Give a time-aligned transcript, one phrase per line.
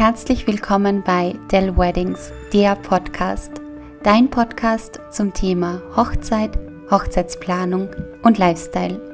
[0.00, 3.60] Herzlich willkommen bei Dell Weddings, der Podcast.
[4.02, 6.58] Dein Podcast zum Thema Hochzeit,
[6.90, 7.90] Hochzeitsplanung
[8.22, 9.09] und Lifestyle.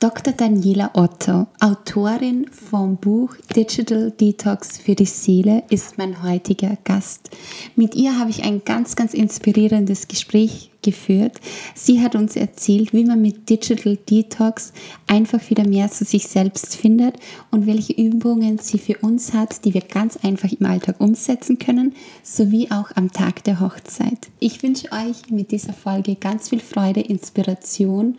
[0.00, 0.32] Dr.
[0.32, 7.28] Daniela Otto, Autorin vom Buch Digital Detox für die Seele, ist mein heutiger Gast.
[7.76, 11.38] Mit ihr habe ich ein ganz, ganz inspirierendes Gespräch geführt.
[11.74, 14.72] Sie hat uns erzählt, wie man mit Digital Detox
[15.06, 17.16] einfach wieder mehr zu sich selbst findet
[17.50, 21.94] und welche Übungen sie für uns hat, die wir ganz einfach im Alltag umsetzen können,
[22.22, 24.28] sowie auch am Tag der Hochzeit.
[24.38, 28.16] Ich wünsche euch mit dieser Folge ganz viel Freude, Inspiration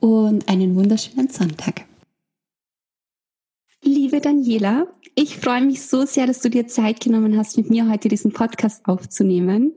[0.00, 1.86] und einen wunderschönen Sonntag.
[3.82, 7.88] Liebe Daniela, ich freue mich so sehr, dass du dir Zeit genommen hast, mit mir
[7.90, 9.72] heute diesen Podcast aufzunehmen.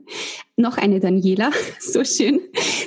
[0.56, 2.40] Noch eine Daniela, so schön.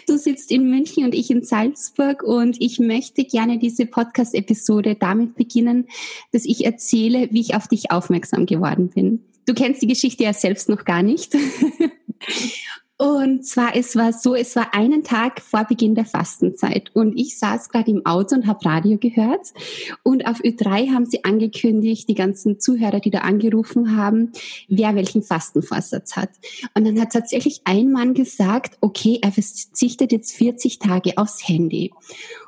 [0.08, 5.36] Du sitzt in München und ich in Salzburg und ich möchte gerne diese Podcast-Episode damit
[5.36, 5.88] beginnen,
[6.31, 9.23] dass ich erzähle, wie ich auf dich aufmerksam geworden bin.
[9.45, 11.36] Du kennst die Geschichte ja selbst noch gar nicht.
[13.00, 17.38] Und zwar, es war so, es war einen Tag vor Beginn der Fastenzeit und ich
[17.38, 19.53] saß gerade im Auto und habe Radio gehört
[20.02, 24.31] und auf Ö3 haben sie angekündigt, die ganzen Zuhörer, die da angerufen haben,
[24.68, 26.31] wer welchen Fastenvorsatz hat.
[26.73, 31.94] Und dann hat tatsächlich ein Mann gesagt, okay, er verzichtet jetzt 40 Tage aufs Handy.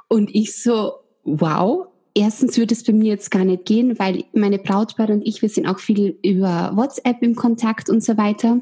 [0.07, 0.93] Und ich so,
[1.25, 5.41] wow, Erstens würde es bei mir jetzt gar nicht gehen, weil meine Brautpaar und ich,
[5.41, 8.59] wir sind auch viel über WhatsApp im Kontakt und so weiter.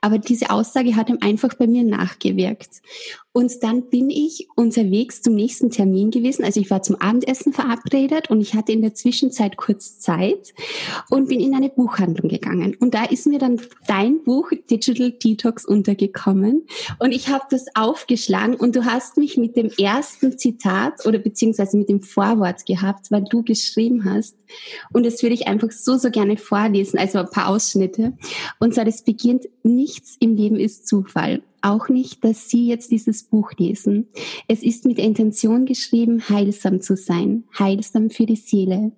[0.00, 2.82] Aber diese Aussage hat ihm einfach bei mir nachgewirkt.
[3.32, 6.44] Und dann bin ich unterwegs zum nächsten Termin gewesen.
[6.44, 10.52] Also ich war zum Abendessen verabredet und ich hatte in der Zwischenzeit kurz Zeit
[11.08, 12.76] und bin in eine Buchhandlung gegangen.
[12.78, 16.66] Und da ist mir dann dein Buch Digital Detox untergekommen.
[16.98, 21.78] Und ich habe das aufgeschlagen und du hast mich mit dem ersten Zitat oder beziehungsweise
[21.78, 24.36] mit dem Vorwort gehabt, weil du geschrieben hast.
[24.92, 28.12] Und das würde ich einfach so, so gerne vorlesen, also ein paar Ausschnitte.
[28.58, 33.24] Und zwar, das beginnt, nichts im Leben ist Zufall auch nicht, dass Sie jetzt dieses
[33.24, 34.08] Buch lesen.
[34.48, 38.92] Es ist mit Intention geschrieben, heilsam zu sein, heilsam für die Seele.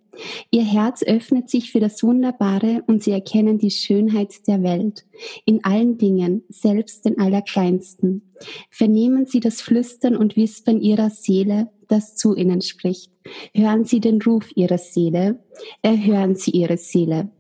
[0.51, 5.05] Ihr Herz öffnet sich für das Wunderbare und Sie erkennen die Schönheit der Welt.
[5.45, 8.23] In allen Dingen, selbst den Allerkleinsten.
[8.71, 13.11] Vernehmen Sie das Flüstern und Wispern Ihrer Seele, das zu Ihnen spricht.
[13.53, 15.41] Hören Sie den Ruf Ihrer Seele.
[15.83, 17.31] Erhören Sie Ihre Seele.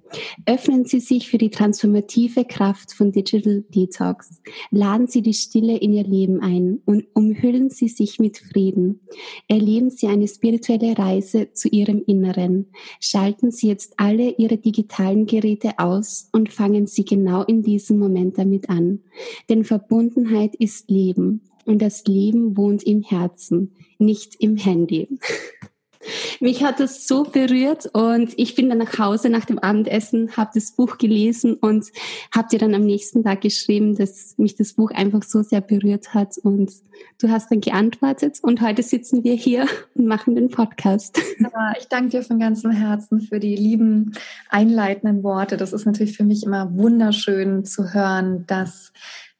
[0.46, 4.42] Öffnen Sie sich für die transformative Kraft von Digital Detox.
[4.70, 9.00] Laden Sie die Stille in Ihr Leben ein und umhüllen Sie sich mit Frieden.
[9.48, 12.66] Erleben Sie eine spirituelle Reise zu Ihrem Inneren.
[13.00, 18.38] Schalten Sie jetzt alle Ihre digitalen Geräte aus und fangen Sie genau in diesem Moment
[18.38, 19.00] damit an.
[19.48, 25.08] Denn Verbundenheit ist Leben und das Leben wohnt im Herzen, nicht im Handy.
[26.40, 30.50] Mich hat das so berührt und ich bin dann nach Hause nach dem Abendessen, habe
[30.54, 31.86] das Buch gelesen und
[32.34, 36.14] habe dir dann am nächsten Tag geschrieben, dass mich das Buch einfach so sehr berührt
[36.14, 36.72] hat und
[37.20, 41.20] du hast dann geantwortet und heute sitzen wir hier und machen den Podcast.
[41.38, 44.12] Ja, ich danke dir von ganzem Herzen für die lieben
[44.48, 45.56] einleitenden Worte.
[45.56, 48.92] Das ist natürlich für mich immer wunderschön zu hören, dass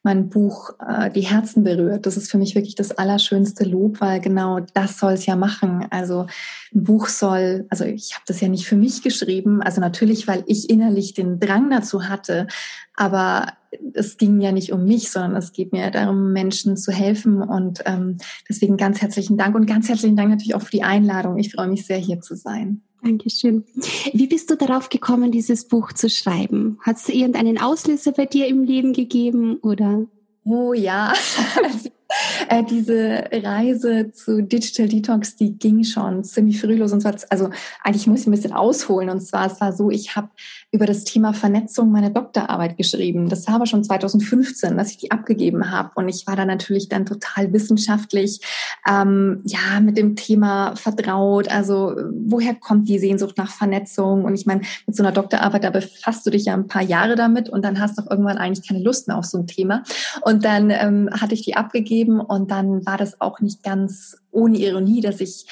[0.04, 2.04] mein Buch äh, die Herzen berührt.
[2.04, 5.86] Das ist für mich wirklich das allerschönste Lob, weil genau das soll es ja machen.
[5.90, 6.26] Also
[6.74, 10.44] ein Buch soll, also ich habe das ja nicht für mich geschrieben, also natürlich, weil
[10.46, 12.46] ich innerlich den Drang dazu hatte,
[12.94, 13.54] aber
[13.92, 17.42] es ging ja nicht um mich, sondern es geht mir darum, Menschen zu helfen.
[17.42, 18.18] Und ähm,
[18.48, 21.38] deswegen ganz herzlichen Dank und ganz herzlichen Dank natürlich auch für die Einladung.
[21.38, 22.82] Ich freue mich sehr, hier zu sein.
[23.02, 23.64] Dankeschön.
[24.12, 26.78] Wie bist du darauf gekommen, dieses Buch zu schreiben?
[26.80, 30.06] Hat es irgendeinen Auslöser bei dir im Leben gegeben oder?
[30.44, 31.12] Oh ja,
[31.64, 31.90] also
[32.70, 36.92] diese Reise zu Digital Detox, die ging schon ziemlich früh los.
[36.92, 37.50] Und zwar, also
[37.82, 39.10] eigentlich muss ich ein bisschen ausholen.
[39.10, 40.28] Und zwar, es war so, ich habe
[40.72, 43.28] über das Thema Vernetzung meine Doktorarbeit geschrieben.
[43.28, 45.90] Das war aber schon 2015, dass ich die abgegeben habe.
[45.94, 48.40] Und ich war da natürlich dann total wissenschaftlich,
[48.88, 51.48] ähm, ja, mit dem Thema vertraut.
[51.48, 51.94] Also
[52.26, 54.24] woher kommt die Sehnsucht nach Vernetzung?
[54.24, 57.14] Und ich meine, mit so einer Doktorarbeit, da befasst du dich ja ein paar Jahre
[57.14, 59.82] damit und dann hast du auch irgendwann eigentlich keine Lust mehr auf so ein Thema.
[60.22, 64.16] Und dann ähm, hatte ich die abgegeben gegeben und dann war das auch nicht ganz
[64.30, 65.46] ohne Ironie, dass ich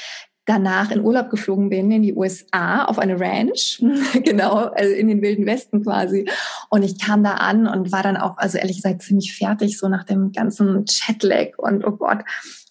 [0.44, 3.82] danach in Urlaub geflogen bin in die USA auf eine Ranch,
[4.24, 6.28] genau, also in den wilden Westen quasi.
[6.68, 9.88] Und ich kam da an und war dann auch, also ehrlich gesagt, ziemlich fertig, so
[9.88, 12.18] nach dem ganzen Chatlag und oh Gott.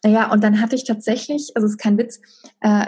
[0.04, 2.20] Naja, und dann hatte ich tatsächlich, also es ist kein Witz,
[2.62, 2.88] äh,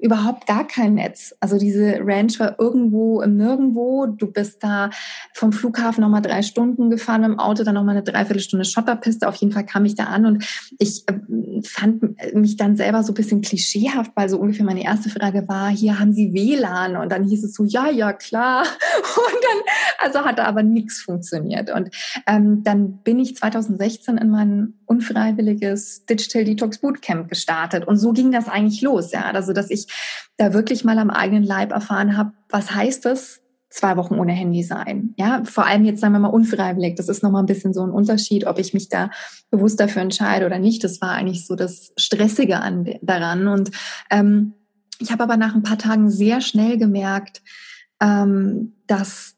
[0.00, 1.34] überhaupt gar kein Netz.
[1.40, 4.06] Also diese Ranch war irgendwo im Nirgendwo.
[4.06, 4.90] Du bist da
[5.34, 9.28] vom Flughafen nochmal drei Stunden gefahren im Auto, dann nochmal eine Dreiviertelstunde Schotterpiste.
[9.28, 10.44] Auf jeden Fall kam ich da an und
[10.78, 15.10] ich äh, fand mich dann selber so ein bisschen klischeehaft, weil so ungefähr meine erste
[15.10, 16.96] Frage war, hier haben Sie WLAN?
[16.96, 18.62] Und dann hieß es so, ja, ja, klar.
[18.62, 21.70] Und dann, also hatte aber nichts funktioniert.
[21.70, 21.90] Und
[22.26, 27.86] ähm, dann bin ich 2016 in mein unfreiwilliges Digital Detox Bootcamp gestartet.
[27.86, 29.22] Und so ging das eigentlich los, ja.
[29.30, 29.86] Also, dass ich
[30.36, 33.40] da wirklich mal am eigenen Leib erfahren habe, was heißt es,
[33.70, 35.14] zwei Wochen ohne Handy sein.
[35.16, 36.96] Ja, vor allem jetzt sagen wir mal unfreiwillig.
[36.96, 39.10] Das ist nochmal ein bisschen so ein Unterschied, ob ich mich da
[39.52, 40.82] bewusst dafür entscheide oder nicht.
[40.82, 43.46] Das war eigentlich so das Stressige an, daran.
[43.46, 43.70] Und
[44.10, 44.54] ähm,
[44.98, 47.42] ich habe aber nach ein paar Tagen sehr schnell gemerkt,
[48.02, 49.36] ähm, dass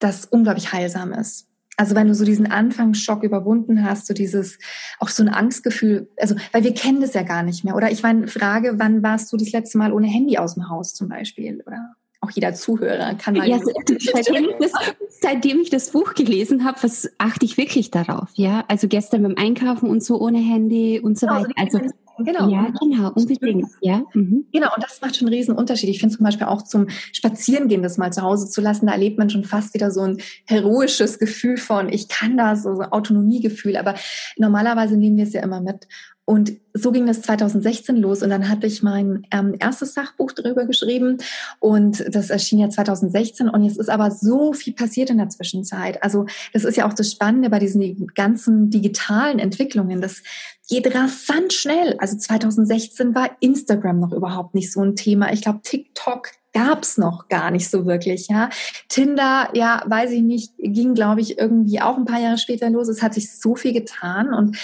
[0.00, 1.49] das unglaublich heilsam ist.
[1.80, 4.58] Also wenn du so diesen Anfangsschock überwunden hast, so dieses,
[4.98, 7.74] auch so ein Angstgefühl, also, weil wir kennen das ja gar nicht mehr.
[7.74, 10.92] Oder ich meine, Frage, wann warst du das letzte Mal ohne Handy aus dem Haus
[10.92, 11.62] zum Beispiel?
[11.66, 13.48] Oder auch jeder Zuhörer kann mal.
[13.48, 14.72] Ja, seitdem, ich das,
[15.20, 18.64] seitdem ich das Buch gelesen habe, was achte ich wirklich darauf, ja.
[18.68, 21.52] Also gestern beim Einkaufen und so ohne Handy und so genau, weiter.
[21.56, 21.80] Also
[22.24, 22.48] Genau.
[22.48, 23.66] Ja, genau, unbedingt.
[23.80, 24.02] Ja.
[24.12, 24.46] Mhm.
[24.52, 25.88] Genau, und das macht schon einen riesen Unterschied.
[25.88, 29.18] Ich finde zum Beispiel auch zum Spazierengehen das mal zu Hause zu lassen, da erlebt
[29.18, 33.76] man schon fast wieder so ein heroisches Gefühl von, ich kann das, so ein Autonomiegefühl.
[33.76, 33.94] Aber
[34.36, 35.88] normalerweise nehmen wir es ja immer mit.
[36.30, 40.64] Und so ging das 2016 los und dann hatte ich mein ähm, erstes Sachbuch darüber
[40.64, 41.18] geschrieben
[41.58, 46.00] und das erschien ja 2016 und jetzt ist aber so viel passiert in der Zwischenzeit.
[46.04, 50.00] Also das ist ja auch das Spannende bei diesen ganzen digitalen Entwicklungen.
[50.00, 50.22] Das
[50.68, 51.96] geht rasant schnell.
[51.98, 55.32] Also 2016 war Instagram noch überhaupt nicht so ein Thema.
[55.32, 58.50] Ich glaube, TikTok gab's noch gar nicht so wirklich, ja.
[58.88, 62.88] Tinder, ja, weiß ich nicht, ging, glaube ich, irgendwie auch ein paar Jahre später los.
[62.88, 64.56] Es hat sich so viel getan und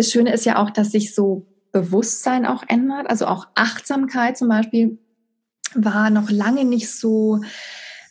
[0.00, 3.10] das Schöne ist ja auch, dass sich so Bewusstsein auch ändert.
[3.10, 4.98] Also auch Achtsamkeit zum Beispiel
[5.74, 7.42] war noch lange nicht so,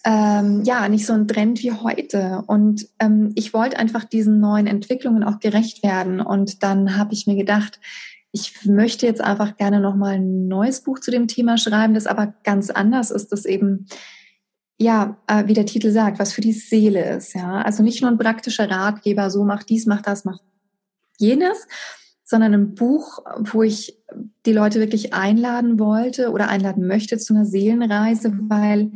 [0.05, 2.43] ähm, ja, nicht so ein Trend wie heute.
[2.45, 6.21] Und ähm, ich wollte einfach diesen neuen Entwicklungen auch gerecht werden.
[6.21, 7.79] Und dann habe ich mir gedacht,
[8.31, 12.35] ich möchte jetzt einfach gerne nochmal ein neues Buch zu dem Thema schreiben, das aber
[12.43, 13.87] ganz anders ist, das eben
[14.77, 17.63] ja, äh, wie der Titel sagt, was für die Seele ist, ja.
[17.63, 20.37] Also nicht nur ein praktischer Ratgeber, so mach dies, mach das, mach
[21.19, 21.67] jenes,
[22.23, 23.97] sondern ein Buch, wo ich
[24.45, 28.91] die Leute wirklich einladen wollte oder einladen möchte zu einer Seelenreise, weil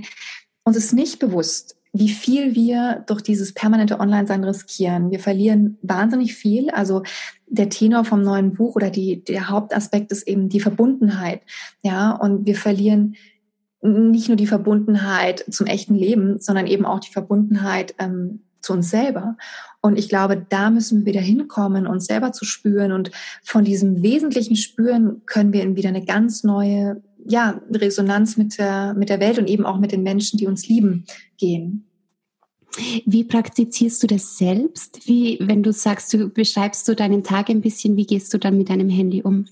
[0.63, 5.11] uns ist nicht bewusst, wie viel wir durch dieses permanente Online-Sein riskieren.
[5.11, 6.71] Wir verlieren wahnsinnig viel.
[6.71, 7.03] Also
[7.47, 11.41] der Tenor vom neuen Buch oder die, der Hauptaspekt ist eben die Verbundenheit.
[11.83, 13.15] Ja, und wir verlieren
[13.83, 18.89] nicht nur die Verbundenheit zum echten Leben, sondern eben auch die Verbundenheit ähm, zu uns
[18.89, 19.37] selber.
[19.85, 22.93] Und ich glaube, da müssen wir wieder hinkommen, uns selber zu spüren.
[22.93, 23.11] Und
[23.43, 28.93] von diesem wesentlichen Spüren können wir in wieder eine ganz neue ja, Resonanz mit der,
[28.93, 31.03] mit der Welt und eben auch mit den Menschen, die uns lieben,
[31.37, 31.85] gehen.
[33.05, 35.05] Wie praktizierst du das selbst?
[35.05, 38.57] Wie, wenn du sagst, du beschreibst du deinen Tag ein bisschen, wie gehst du dann
[38.57, 39.47] mit deinem Handy um?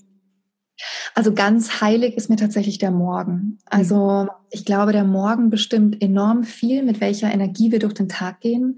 [1.14, 3.58] Also ganz heilig ist mir tatsächlich der Morgen.
[3.66, 8.40] Also ich glaube, der Morgen bestimmt enorm viel, mit welcher Energie wir durch den Tag
[8.40, 8.76] gehen.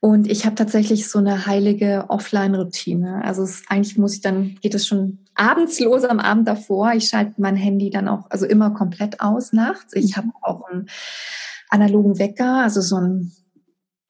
[0.00, 3.24] Und ich habe tatsächlich so eine heilige Offline-Routine.
[3.24, 6.92] Also es, eigentlich muss ich dann, geht es schon abends los, am Abend davor.
[6.92, 9.94] Ich schalte mein Handy dann auch, also immer komplett aus nachts.
[9.94, 10.88] Ich habe auch einen
[11.68, 13.32] analogen Wecker, also so ein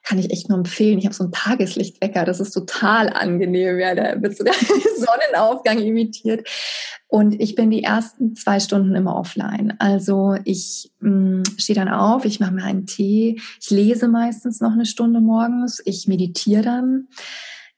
[0.09, 0.97] kann ich echt nur empfehlen.
[0.97, 3.77] Ich habe so einen Tageslichtwecker, das ist total angenehm.
[3.77, 6.49] Ja, der wird so der Sonnenaufgang imitiert.
[7.07, 9.75] Und ich bin die ersten zwei Stunden immer offline.
[9.77, 14.71] Also ich mm, stehe dann auf, ich mache mir einen Tee, ich lese meistens noch
[14.71, 17.07] eine Stunde morgens, ich meditiere dann.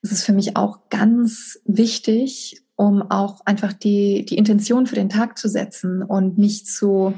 [0.02, 5.10] Das ist für mich auch ganz wichtig, um auch einfach die, die Intention für den
[5.10, 7.14] Tag zu setzen und mich zu,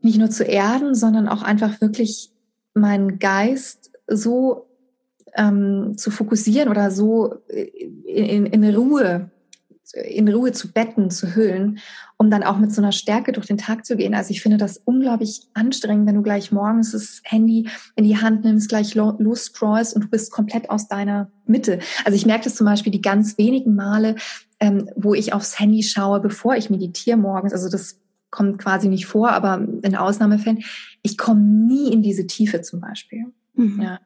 [0.00, 2.31] nicht nur zu erden, sondern auch einfach wirklich
[2.74, 4.66] meinen Geist so
[5.34, 9.30] ähm, zu fokussieren oder so in, in Ruhe
[9.94, 11.78] in Ruhe zu betten, zu hüllen,
[12.16, 14.14] um dann auch mit so einer Stärke durch den Tag zu gehen.
[14.14, 18.44] Also ich finde das unglaublich anstrengend, wenn du gleich morgens das Handy in die Hand
[18.44, 21.80] nimmst, gleich losscrollst und du bist komplett aus deiner Mitte.
[22.04, 24.16] Also ich merke das zum Beispiel die ganz wenigen Male,
[24.60, 27.52] ähm, wo ich aufs Handy schaue, bevor ich meditiere morgens.
[27.52, 27.98] Also das
[28.32, 30.64] kommt quasi nicht vor, aber in Ausnahmefällen,
[31.02, 33.26] ich komme nie in diese Tiefe zum Beispiel.
[33.54, 33.80] Mhm.
[33.80, 34.00] Ja.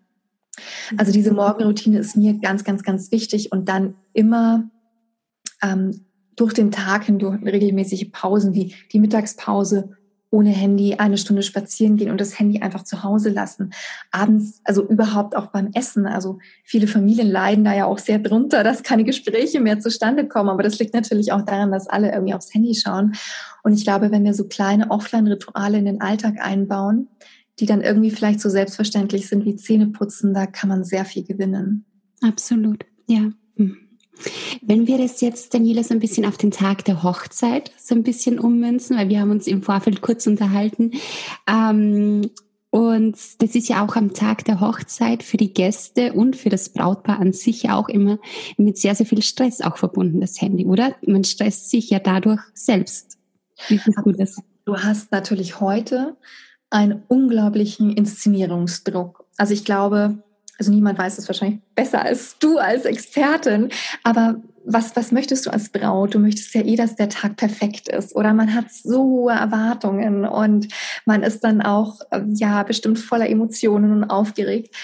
[0.97, 4.69] Also diese Morgenroutine ist mir ganz, ganz, ganz wichtig und dann immer
[5.63, 9.96] ähm, durch den Tag hindurch regelmäßige Pausen wie die Mittagspause
[10.31, 13.71] ohne Handy eine Stunde spazieren gehen und das Handy einfach zu Hause lassen.
[14.11, 16.07] Abends, also überhaupt auch beim Essen.
[16.07, 20.51] Also viele Familien leiden da ja auch sehr drunter, dass keine Gespräche mehr zustande kommen.
[20.51, 23.13] Aber das liegt natürlich auch daran, dass alle irgendwie aufs Handy schauen.
[23.63, 27.09] Und ich glaube, wenn wir so kleine Offline-Rituale in den Alltag einbauen,
[27.59, 31.85] die dann irgendwie vielleicht so selbstverständlich sind wie Zähneputzen, da kann man sehr viel gewinnen.
[32.21, 33.31] Absolut, ja.
[33.57, 33.86] Mhm.
[34.63, 38.03] Wenn wir das jetzt, Daniela, so ein bisschen auf den Tag der Hochzeit so ein
[38.03, 40.93] bisschen ummünzen, weil wir haben uns im Vorfeld kurz unterhalten.
[41.49, 42.31] Ähm,
[42.71, 46.69] und das ist ja auch am Tag der Hochzeit für die Gäste und für das
[46.69, 48.19] Brautpaar an sich auch immer
[48.59, 50.95] mit sehr, sehr viel Stress auch verbunden, das Handy, oder?
[51.07, 53.19] Man stresst sich ja dadurch selbst.
[53.69, 53.81] Wie
[54.19, 54.43] das?
[54.67, 56.17] Du hast natürlich heute
[56.69, 59.25] einen unglaublichen Inszenierungsdruck.
[59.37, 60.19] Also ich glaube,
[60.59, 63.71] also niemand weiß es wahrscheinlich besser als du als Expertin,
[64.03, 66.15] aber was, was möchtest du als Braut?
[66.15, 70.25] Du möchtest ja eh, dass der Tag perfekt ist oder man hat so hohe Erwartungen
[70.25, 70.69] und
[71.05, 74.75] man ist dann auch, ähm, ja, bestimmt voller Emotionen und aufgeregt.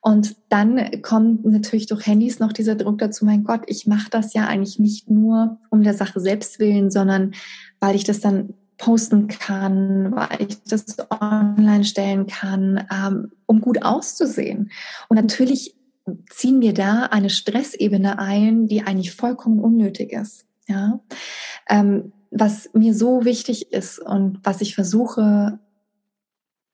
[0.00, 4.34] Und dann kommt natürlich durch Handys noch dieser Druck dazu, mein Gott, ich mache das
[4.34, 7.34] ja eigentlich nicht nur um der Sache selbst willen, sondern
[7.80, 13.82] weil ich das dann posten kann, weil ich das online stellen kann, ähm, um gut
[13.82, 14.70] auszusehen.
[15.08, 15.74] Und natürlich
[16.30, 20.44] ziehen wir da eine Stressebene ein, die eigentlich vollkommen unnötig ist.
[20.68, 21.00] Ja,
[21.68, 25.58] ähm, was mir so wichtig ist und was ich versuche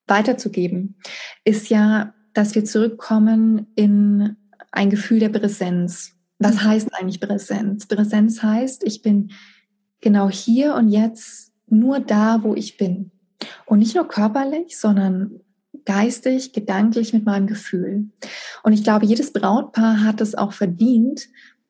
[0.07, 0.97] weiterzugeben,
[1.45, 4.37] ist ja, dass wir zurückkommen in
[4.71, 6.15] ein Gefühl der Präsenz.
[6.39, 6.65] Was mhm.
[6.65, 7.87] heißt eigentlich Präsenz?
[7.87, 9.31] Präsenz heißt, ich bin
[10.01, 13.11] genau hier und jetzt nur da, wo ich bin.
[13.67, 15.41] Und nicht nur körperlich, sondern
[15.85, 18.11] geistig, gedanklich mit meinem Gefühl.
[18.63, 21.29] Und ich glaube, jedes Brautpaar hat es auch verdient,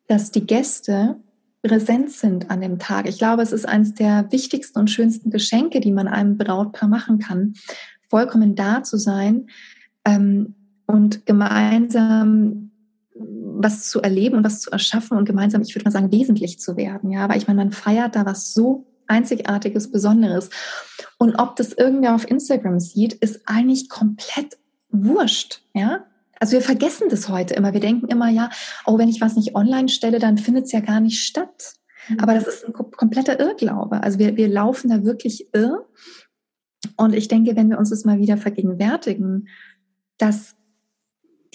[0.08, 1.16] dass die Gäste
[1.62, 3.08] präsent sind an dem Tag.
[3.08, 7.18] Ich glaube, es ist eines der wichtigsten und schönsten Geschenke, die man einem Brautpaar machen
[7.18, 7.54] kann,
[8.10, 9.46] vollkommen da zu sein
[10.04, 10.54] ähm,
[10.86, 12.70] und gemeinsam
[13.14, 16.76] was zu erleben und was zu erschaffen und gemeinsam, ich würde mal sagen, wesentlich zu
[16.76, 17.10] werden.
[17.10, 20.50] Ja, weil ich meine, man feiert da was so Einzigartiges, Besonderes.
[21.18, 24.58] Und ob das irgendwer auf Instagram sieht, ist eigentlich komplett
[24.90, 26.04] wurscht, ja.
[26.38, 27.72] Also wir vergessen das heute immer.
[27.72, 28.50] Wir denken immer, ja,
[28.84, 31.74] oh, wenn ich was nicht online stelle, dann findet es ja gar nicht statt.
[32.08, 32.18] Mhm.
[32.18, 34.02] Aber das ist ein kompletter Irrglaube.
[34.02, 35.86] Also wir, wir laufen da wirklich irr.
[36.96, 39.48] Und ich denke, wenn wir uns das mal wieder vergegenwärtigen,
[40.18, 40.56] dass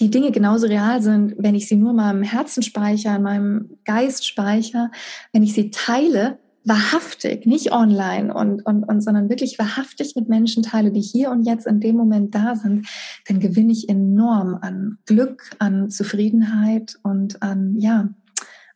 [0.00, 3.78] die Dinge genauso real sind, wenn ich sie nur in meinem Herzen speichere, in meinem
[3.84, 4.90] Geist speichere,
[5.32, 10.62] wenn ich sie teile, wahrhaftig, nicht online und, und, und, sondern wirklich wahrhaftig mit Menschen
[10.62, 12.86] teile, die hier und jetzt in dem Moment da sind,
[13.26, 18.10] dann gewinne ich enorm an Glück, an Zufriedenheit und an, ja,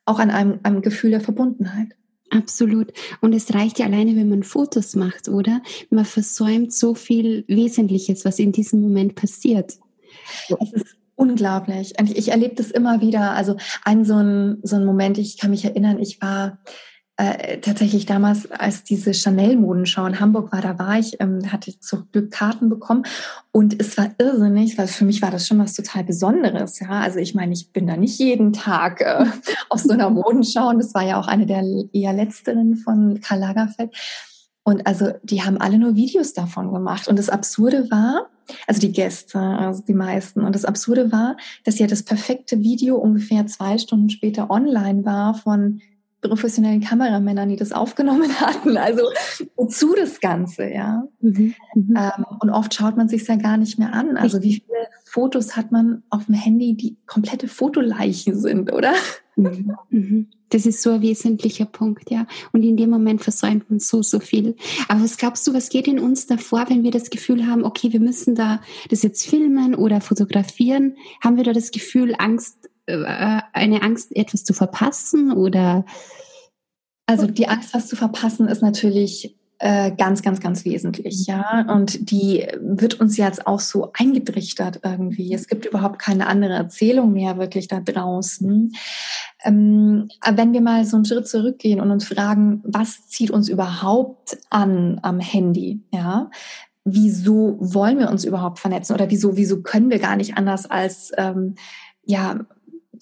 [0.04, 1.94] auch an einem, einem Gefühl der Verbundenheit.
[2.30, 2.92] Absolut.
[3.20, 5.61] Und es reicht ja alleine, wenn man Fotos macht, oder?
[5.90, 9.76] Man versäumt so viel Wesentliches, was in diesem Moment passiert.
[10.58, 11.92] Es ist unglaublich.
[12.14, 13.32] Ich erlebe das immer wieder.
[13.32, 16.58] Also ein so ein, so ein Moment, ich kann mich erinnern, ich war
[17.19, 22.09] äh, tatsächlich damals, als diese Chanel-Modenschau in Hamburg war, da war ich, ähm, hatte zum
[22.11, 23.04] Glück Karten bekommen
[23.50, 26.81] und es war irrsinnig, weil für mich war das schon was total Besonderes.
[26.81, 29.26] Ja, also ich meine, ich bin da nicht jeden Tag äh,
[29.69, 33.40] auf so einer Modenschau und das war ja auch eine der eher letzteren von Karl
[33.40, 33.95] Lagerfeld.
[34.64, 37.09] Und also die haben alle nur Videos davon gemacht.
[37.09, 38.31] Und das Absurde war,
[38.66, 40.42] also die Gäste, also die meisten.
[40.42, 45.35] Und das Absurde war, dass ja das perfekte Video ungefähr zwei Stunden später online war
[45.35, 45.81] von
[46.29, 48.76] professionellen Kameramännern, die das aufgenommen hatten.
[48.76, 49.02] Also
[49.57, 51.05] wozu das Ganze, ja.
[51.21, 51.97] Mhm, mhm.
[51.97, 54.17] ähm, und oft schaut man sich ja gar nicht mehr an.
[54.17, 58.95] Also wie viele Fotos hat man auf dem Handy, die komplette Fotoleichen sind, oder?
[59.37, 60.26] Mhm, mhm.
[60.50, 62.26] Das ist so ein wesentlicher Punkt, ja.
[62.52, 64.55] Und in dem Moment versäumt man so, so viel.
[64.88, 67.93] Aber was glaubst du, was geht in uns davor, wenn wir das Gefühl haben, okay,
[67.93, 68.61] wir müssen da
[68.91, 70.97] das jetzt filmen oder fotografieren?
[71.23, 75.85] Haben wir da das Gefühl, Angst, eine Angst, etwas zu verpassen oder?
[77.07, 81.65] Also die Angst, was zu verpassen, ist natürlich äh, ganz, ganz, ganz wesentlich, ja.
[81.69, 85.33] Und die wird uns jetzt auch so eingetrichtert irgendwie.
[85.33, 88.73] Es gibt überhaupt keine andere Erzählung mehr wirklich da draußen.
[89.45, 94.37] Ähm, wenn wir mal so einen Schritt zurückgehen und uns fragen, was zieht uns überhaupt
[94.51, 96.29] an am Handy, ja?
[96.85, 101.12] Wieso wollen wir uns überhaupt vernetzen oder wieso, wieso können wir gar nicht anders als
[101.17, 101.55] ähm,
[102.05, 102.41] ja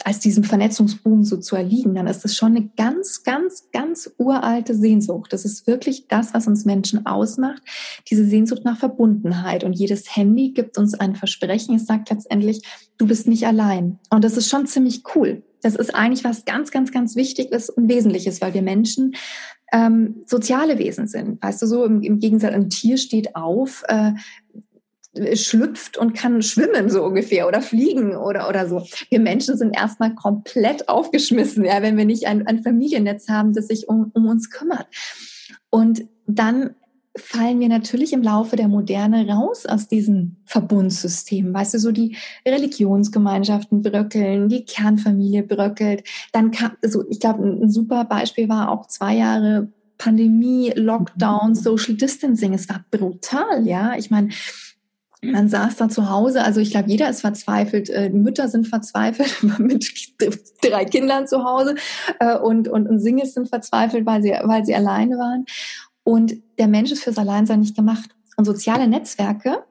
[0.06, 4.74] als diesem Vernetzungsboom so zu erliegen, dann ist das schon eine ganz, ganz, ganz uralte
[4.74, 5.32] Sehnsucht.
[5.32, 7.62] Das ist wirklich das, was uns Menschen ausmacht,
[8.10, 9.64] diese Sehnsucht nach Verbundenheit.
[9.64, 11.74] Und jedes Handy gibt uns ein Versprechen.
[11.74, 12.62] Es sagt letztendlich,
[12.98, 13.98] du bist nicht allein.
[14.10, 15.42] Und das ist schon ziemlich cool.
[15.62, 19.14] Das ist eigentlich was ganz, ganz, ganz Wichtiges und Wesentliches, weil wir Menschen
[19.72, 21.42] ähm, soziale Wesen sind.
[21.42, 24.12] Weißt du, so im, im Gegensatz, ein Tier steht auf, äh,
[25.34, 28.84] schlüpft und kann schwimmen so ungefähr oder fliegen oder oder so.
[29.08, 33.68] Wir Menschen sind erstmal komplett aufgeschmissen, ja, wenn wir nicht ein, ein Familiennetz haben, das
[33.68, 34.86] sich um, um uns kümmert.
[35.70, 36.74] Und dann
[37.16, 41.52] fallen wir natürlich im Laufe der Moderne raus aus diesem Verbundsystem.
[41.52, 46.04] Weißt du, so die Religionsgemeinschaften bröckeln, die Kernfamilie bröckelt.
[46.32, 51.94] Dann kam, also ich glaube, ein super Beispiel war auch zwei Jahre Pandemie, Lockdown, Social
[51.94, 52.54] Distancing.
[52.54, 53.94] Es war brutal, ja.
[53.96, 54.30] Ich meine,
[55.22, 57.90] man saß da zu Hause, also ich glaube, jeder ist verzweifelt.
[57.90, 59.92] Äh, Mütter sind verzweifelt mit
[60.62, 61.74] drei Kindern zu Hause
[62.20, 65.44] äh, und, und, und Singles sind verzweifelt, weil sie, weil sie alleine waren.
[66.04, 68.10] Und der Mensch ist fürs Alleinsein nicht gemacht.
[68.36, 69.64] Und soziale Netzwerke,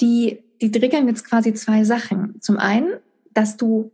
[0.00, 2.40] die, die triggern jetzt quasi zwei Sachen.
[2.40, 2.94] Zum einen,
[3.32, 3.90] dass du,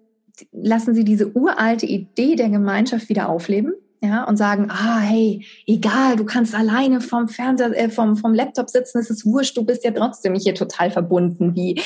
[0.52, 6.16] lassen sie diese uralte Idee der Gemeinschaft wieder aufleben ja, und sagen, ah, hey, egal,
[6.16, 9.84] du kannst alleine vom Fernseher, äh, vom, vom Laptop sitzen, es ist wurscht, du bist
[9.84, 11.80] ja trotzdem hier total verbunden, wie,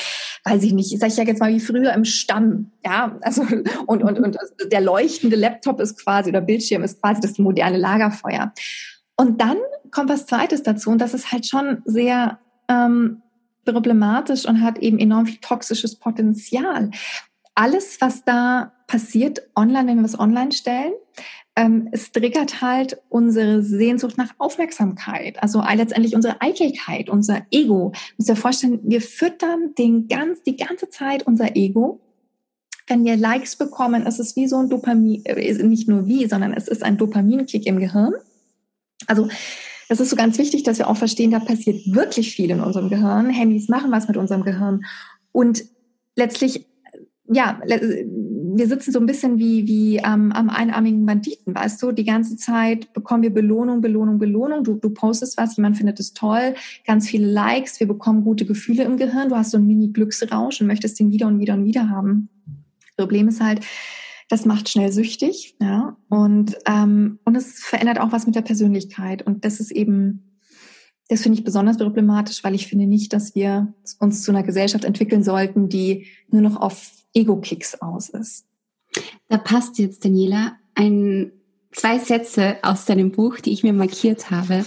[0.45, 3.41] weiß ich nicht, sag ich ja jetzt mal wie früher im Stamm, ja, also,
[3.85, 4.37] und, und, und
[4.71, 8.53] der leuchtende Laptop ist quasi, oder Bildschirm ist quasi das moderne Lagerfeuer.
[9.17, 9.57] Und dann
[9.91, 13.21] kommt was Zweites dazu, und das ist halt schon sehr, ähm,
[13.65, 16.91] problematisch und hat eben enorm viel toxisches Potenzial.
[17.55, 20.93] Alles, was da passiert online, wenn wir was online stellen,
[21.55, 27.91] ähm, es triggert halt unsere Sehnsucht nach Aufmerksamkeit, also letztendlich unsere Eitelkeit, unser Ego.
[27.93, 32.01] Du musst dir vorstellen, wir füttern den ganz, die ganze Zeit unser Ego.
[32.87, 36.53] Wenn wir Likes bekommen, ist es wie so ein Dopamin, äh, nicht nur wie, sondern
[36.53, 38.13] es ist ein Dopaminkick im Gehirn.
[39.07, 39.29] Also
[39.87, 42.89] das ist so ganz wichtig, dass wir auch verstehen, da passiert wirklich viel in unserem
[42.89, 43.29] Gehirn.
[43.29, 44.83] Handys machen was mit unserem Gehirn.
[45.31, 45.63] Und
[46.15, 46.65] letztlich
[47.27, 47.59] ja,
[48.57, 51.91] wir sitzen so ein bisschen wie, wie ähm, am einarmigen Banditen, weißt du?
[51.91, 54.63] Die ganze Zeit bekommen wir Belohnung, Belohnung, Belohnung.
[54.63, 58.83] Du, du postest was, jemand findet es toll, ganz viele Likes, wir bekommen gute Gefühle
[58.83, 59.29] im Gehirn.
[59.29, 62.29] Du hast so einen Mini-Glücksrausch und möchtest den wieder und wieder und wieder haben.
[62.97, 63.65] Problem ist halt,
[64.29, 69.21] das macht schnell süchtig, ja, und, ähm, und es verändert auch was mit der Persönlichkeit.
[69.21, 70.31] Und das ist eben
[71.07, 74.85] das finde ich besonders problematisch, weil ich finde nicht, dass wir uns zu einer Gesellschaft
[74.85, 78.45] entwickeln sollten, die nur noch auf Ego-Kicks aus ist.
[79.27, 81.31] Da passt jetzt, Daniela, ein,
[81.71, 84.65] zwei Sätze aus deinem Buch, die ich mir markiert habe.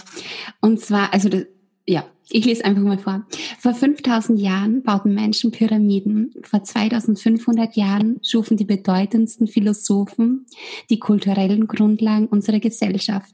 [0.60, 1.46] Und zwar, also das,
[1.86, 3.26] ja, ich lese einfach mal vor.
[3.58, 6.34] Vor 5000 Jahren bauten Menschen Pyramiden.
[6.42, 10.44] Vor 2500 Jahren schufen die bedeutendsten Philosophen
[10.90, 13.32] die kulturellen Grundlagen unserer Gesellschaft.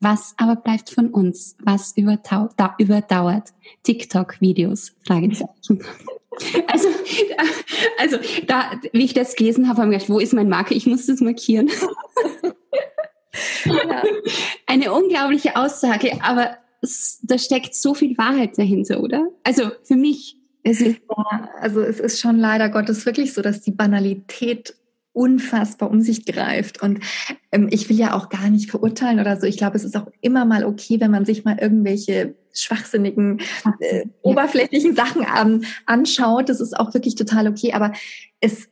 [0.00, 1.56] Was aber bleibt von uns?
[1.62, 3.54] Was überdauert?
[3.82, 4.94] TikTok-Videos?
[6.68, 6.88] Also,
[7.98, 10.74] also da, wie ich das gelesen habe, habe ich gedacht, wo ist mein Marker?
[10.74, 11.70] Ich muss das markieren.
[13.64, 14.02] Ja.
[14.66, 16.56] Eine unglaubliche Aussage, aber
[17.22, 19.28] da steckt so viel Wahrheit dahinter, oder?
[19.44, 20.36] Also für mich.
[20.62, 21.00] Es ist,
[21.60, 24.74] also es ist schon leider Gottes wirklich so, dass die Banalität
[25.16, 26.82] unfassbar um sich greift.
[26.82, 27.00] Und
[27.50, 29.46] ähm, ich will ja auch gar nicht verurteilen oder so.
[29.46, 33.40] Ich glaube, es ist auch immer mal okay, wenn man sich mal irgendwelche schwachsinnigen,
[33.80, 36.50] äh, oberflächlichen Sachen ähm, anschaut.
[36.50, 37.72] Das ist auch wirklich total okay.
[37.72, 37.92] Aber
[38.40, 38.68] es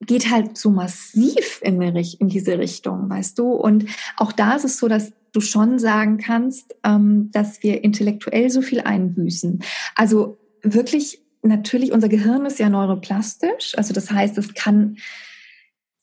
[0.00, 3.52] geht halt so massiv in, in diese Richtung, weißt du?
[3.52, 3.84] Und
[4.16, 8.62] auch da ist es so, dass du schon sagen kannst, ähm, dass wir intellektuell so
[8.62, 9.62] viel einbüßen.
[9.96, 13.76] Also wirklich, natürlich, unser Gehirn ist ja neuroplastisch.
[13.76, 14.96] Also das heißt, es kann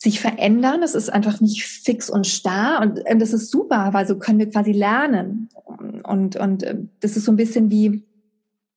[0.01, 0.81] sich verändern.
[0.81, 4.39] Es ist einfach nicht fix und starr und, und das ist super, weil so können
[4.39, 5.49] wir quasi lernen.
[6.03, 8.03] Und, und äh, das ist so ein bisschen wie,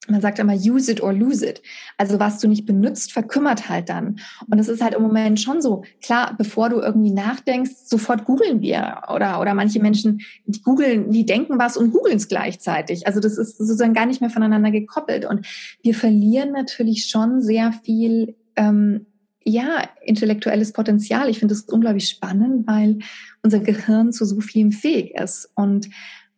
[0.06, 1.62] man sagt immer, use it or lose it.
[1.96, 4.20] Also was du nicht benutzt, verkümmert halt dann.
[4.50, 5.84] Und das ist halt im Moment schon so.
[6.02, 9.04] Klar, bevor du irgendwie nachdenkst, sofort googeln wir.
[9.10, 13.06] Oder, oder manche Menschen, die googeln, die denken was und googeln es gleichzeitig.
[13.06, 15.24] Also das ist sozusagen gar nicht mehr voneinander gekoppelt.
[15.24, 15.46] Und
[15.82, 19.06] wir verlieren natürlich schon sehr viel ähm,
[19.44, 21.28] ja, intellektuelles Potenzial.
[21.28, 22.98] Ich finde es unglaublich spannend, weil
[23.42, 25.50] unser Gehirn zu so vielem fähig ist.
[25.54, 25.88] Und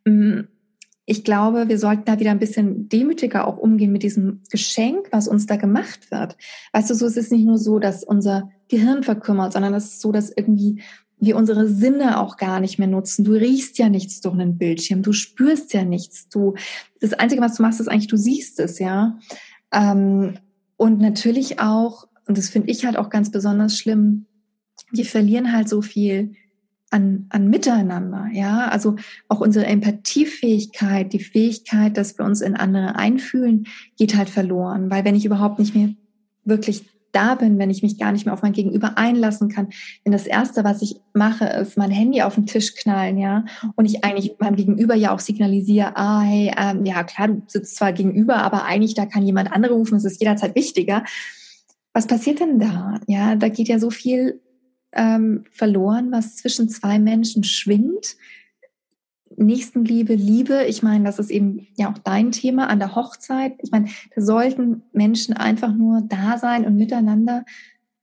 [0.05, 0.49] mh, mm,
[1.09, 5.29] ich glaube, wir sollten da wieder ein bisschen demütiger auch umgehen mit diesem Geschenk, was
[5.29, 6.37] uns da gemacht wird.
[6.73, 10.01] Weißt du, so ist es nicht nur so, dass unser Gehirn verkümmert, sondern es ist
[10.01, 10.83] so, dass irgendwie
[11.19, 13.25] wir unsere Sinne auch gar nicht mehr nutzen.
[13.25, 16.29] Du riechst ja nichts durch einen Bildschirm, du spürst ja nichts.
[16.29, 16.55] Du,
[17.01, 19.19] das Einzige, was du machst, ist eigentlich, du siehst es, ja.
[19.73, 20.39] Ähm,
[20.77, 24.27] und natürlich auch und das finde ich halt auch ganz besonders schlimm,
[24.91, 26.33] wir verlieren halt so viel
[26.91, 28.97] an, an Miteinander, ja, also
[29.29, 35.05] auch unsere Empathiefähigkeit, die Fähigkeit, dass wir uns in andere einfühlen, geht halt verloren, weil
[35.05, 35.91] wenn ich überhaupt nicht mehr
[36.45, 39.69] wirklich da bin, wenn ich mich gar nicht mehr auf mein Gegenüber einlassen kann,
[40.05, 43.87] wenn das Erste, was ich mache, ist mein Handy auf den Tisch knallen, ja, und
[43.87, 47.93] ich eigentlich meinem Gegenüber ja auch signalisiere, ah, hey, ähm, ja klar, du sitzt zwar
[47.93, 51.05] gegenüber, aber eigentlich da kann jemand andere rufen, es ist jederzeit wichtiger.
[51.97, 53.01] Was passiert denn da?
[53.07, 54.43] Ja, da geht ja so viel
[54.93, 58.19] ähm, verloren, was zwischen zwei Menschen schwingt.
[59.35, 63.55] Nächstenliebe, Liebe, ich meine, das ist eben ja auch dein Thema an der Hochzeit.
[63.63, 67.47] Ich meine, da sollten Menschen einfach nur da sein und miteinander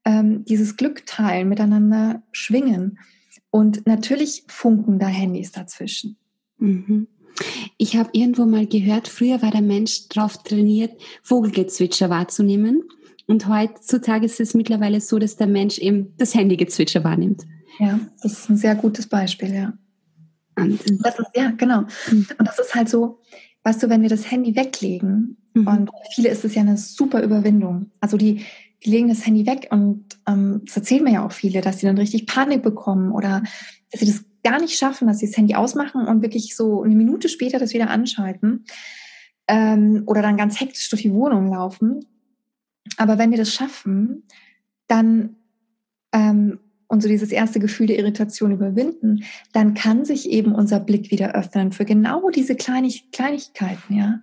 [0.05, 2.97] ähm, dieses Glück teilen, miteinander schwingen.
[3.51, 6.17] Und natürlich funken da Handys dazwischen.
[6.57, 7.05] Mhm.
[7.77, 12.81] Ich habe irgendwo mal gehört, früher war der Mensch darauf trainiert, Vogelgezwitscher wahrzunehmen.
[13.33, 17.41] Und heutzutage ist es mittlerweile so, dass der Mensch eben das Handygezwitscher wahrnimmt.
[17.79, 19.73] Ja, das ist ein sehr gutes Beispiel, ja.
[20.55, 21.81] Und das ist, ja, genau.
[22.11, 22.27] Mhm.
[22.37, 23.21] Und das ist halt so,
[23.63, 25.67] weißt du, wenn wir das Handy weglegen, mhm.
[25.67, 27.89] und viele ist es ja eine super Überwindung.
[28.01, 28.45] Also die,
[28.85, 31.87] die legen das Handy weg und ähm, das erzählen mir ja auch viele, dass sie
[31.87, 33.41] dann richtig Panik bekommen oder
[33.91, 36.93] dass sie das gar nicht schaffen, dass sie das Handy ausmachen und wirklich so eine
[36.93, 38.65] Minute später das wieder anschalten
[39.47, 42.05] ähm, oder dann ganz hektisch durch die Wohnung laufen.
[42.97, 44.23] Aber wenn wir das schaffen,
[44.87, 45.35] dann
[46.11, 46.59] ähm,
[46.93, 51.33] und so dieses erste Gefühl der Irritation überwinden, dann kann sich eben unser Blick wieder
[51.33, 54.21] öffnen für genau diese Kleinig Kleinigkeiten, ja.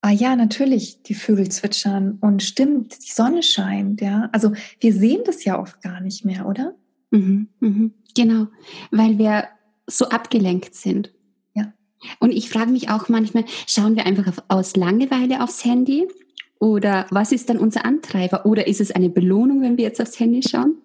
[0.00, 4.28] Ah ja, natürlich, die Vögel zwitschern und stimmt, die Sonne scheint, ja.
[4.32, 6.74] Also wir sehen das ja oft gar nicht mehr, oder?
[7.10, 8.46] Mhm, mhm, genau,
[8.92, 9.48] weil wir
[9.86, 11.12] so abgelenkt sind.
[11.54, 11.72] Ja.
[12.20, 16.06] Und ich frage mich auch manchmal, schauen wir einfach auf, aus Langeweile aufs Handy
[16.62, 18.46] oder was ist dann unser Antreiber?
[18.46, 20.76] Oder ist es eine Belohnung, wenn wir jetzt aufs Handy schauen?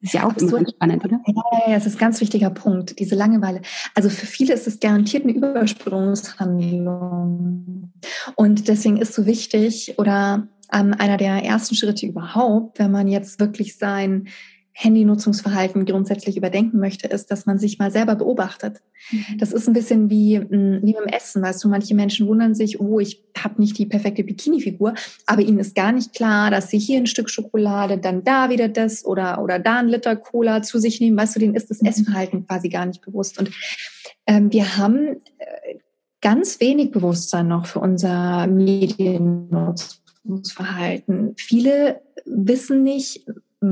[0.00, 0.60] Das ist ja auch Absolut.
[0.60, 1.20] immer spannend, oder?
[1.26, 3.60] Ja, ja, das ist ein ganz wichtiger Punkt, diese Langeweile.
[3.96, 7.90] Also für viele ist es garantiert eine Übersprungshandlung.
[8.36, 13.40] Und deswegen ist so wichtig oder ähm, einer der ersten Schritte überhaupt, wenn man jetzt
[13.40, 14.28] wirklich sein
[14.76, 18.82] Handynutzungsverhalten grundsätzlich überdenken möchte, ist, dass man sich mal selber beobachtet.
[19.12, 19.38] Mhm.
[19.38, 22.80] Das ist ein bisschen wie, mm, wie beim Essen, weißt du, manche Menschen wundern sich,
[22.80, 24.94] oh, ich habe nicht die perfekte Bikini-Figur,
[25.26, 28.66] aber ihnen ist gar nicht klar, dass sie hier ein Stück Schokolade, dann da wieder
[28.68, 31.80] das oder, oder da ein Liter Cola zu sich nehmen, weißt du, denen ist das
[31.80, 31.88] mhm.
[31.88, 33.38] Essverhalten quasi gar nicht bewusst.
[33.38, 33.52] Und
[34.26, 35.76] ähm, wir haben äh,
[36.20, 41.34] ganz wenig Bewusstsein noch für unser Mediennutzungsverhalten.
[41.36, 43.24] Viele wissen nicht,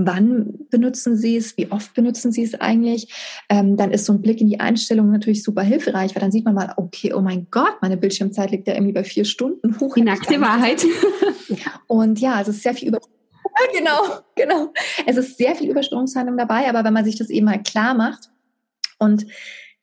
[0.06, 3.12] wann benutzen Sie es, wie oft benutzen Sie es eigentlich.
[3.48, 6.44] Ähm, dann ist so ein Blick in die Einstellung natürlich super hilfreich, weil dann sieht
[6.44, 9.94] man mal, okay, oh mein Gott, meine Bildschirmzeit liegt ja irgendwie bei vier Stunden hoch.
[9.94, 10.84] Die nackte Wahrheit.
[11.86, 13.00] Und ja, es ist sehr viel über
[13.76, 14.72] genau, genau.
[15.06, 18.30] Es ist sehr viel Überstromungshandlung dabei, aber wenn man sich das eben mal klar macht
[18.98, 19.26] und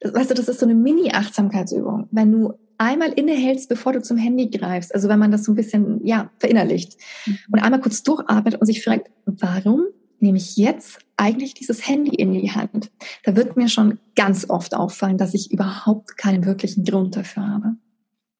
[0.04, 2.08] weißt du, das ist so eine Mini-Achtsamkeitsübung.
[2.12, 5.56] Wenn du einmal innehältst, bevor du zum Handy greifst, also wenn man das so ein
[5.56, 7.38] bisschen, ja, verinnerlicht mhm.
[7.52, 9.86] und einmal kurz durchatmet und sich fragt, warum
[10.22, 12.92] nehme ich jetzt eigentlich dieses Handy in die Hand?
[13.24, 17.76] Da wird mir schon ganz oft auffallen, dass ich überhaupt keinen wirklichen Grund dafür habe.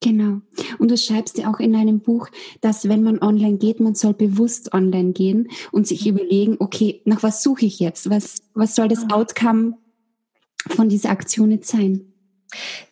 [0.02, 0.40] Genau.
[0.78, 2.28] Und du schreibst ja auch in deinem Buch,
[2.62, 7.22] dass wenn man online geht, man soll bewusst online gehen und sich überlegen, okay, nach
[7.22, 8.08] was suche ich jetzt?
[8.08, 9.76] Was, was soll das Outcome
[10.68, 12.12] von dieser Aktion jetzt sein?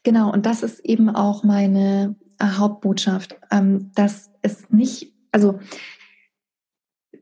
[0.02, 5.58] Genau, und das ist eben auch meine Hauptbotschaft, ähm, dass es nicht, also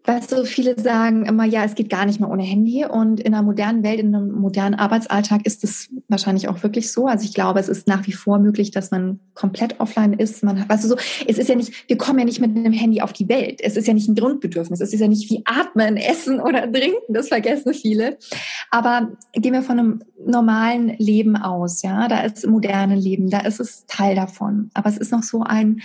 [0.06, 2.84] Weißt du, viele sagen immer, ja, es geht gar nicht mehr ohne Handy.
[2.84, 7.08] Und in einer modernen Welt, in einem modernen Arbeitsalltag ist es wahrscheinlich auch wirklich so.
[7.08, 10.44] Also ich glaube, es ist nach wie vor möglich, dass man komplett offline ist.
[10.44, 13.00] Man, weißt du, so, es ist ja nicht, wir kommen ja nicht mit einem Handy
[13.00, 13.60] auf die Welt.
[13.60, 14.80] Es ist ja nicht ein Grundbedürfnis.
[14.80, 17.12] Es ist ja nicht wie Atmen, Essen oder Trinken.
[17.12, 18.16] Das vergessen viele.
[18.70, 22.06] Aber gehen wir von einem normalen Leben aus, ja.
[22.06, 24.70] Da ist moderne Leben, da ist es Teil davon.
[24.72, 25.82] Aber es ist noch so ein,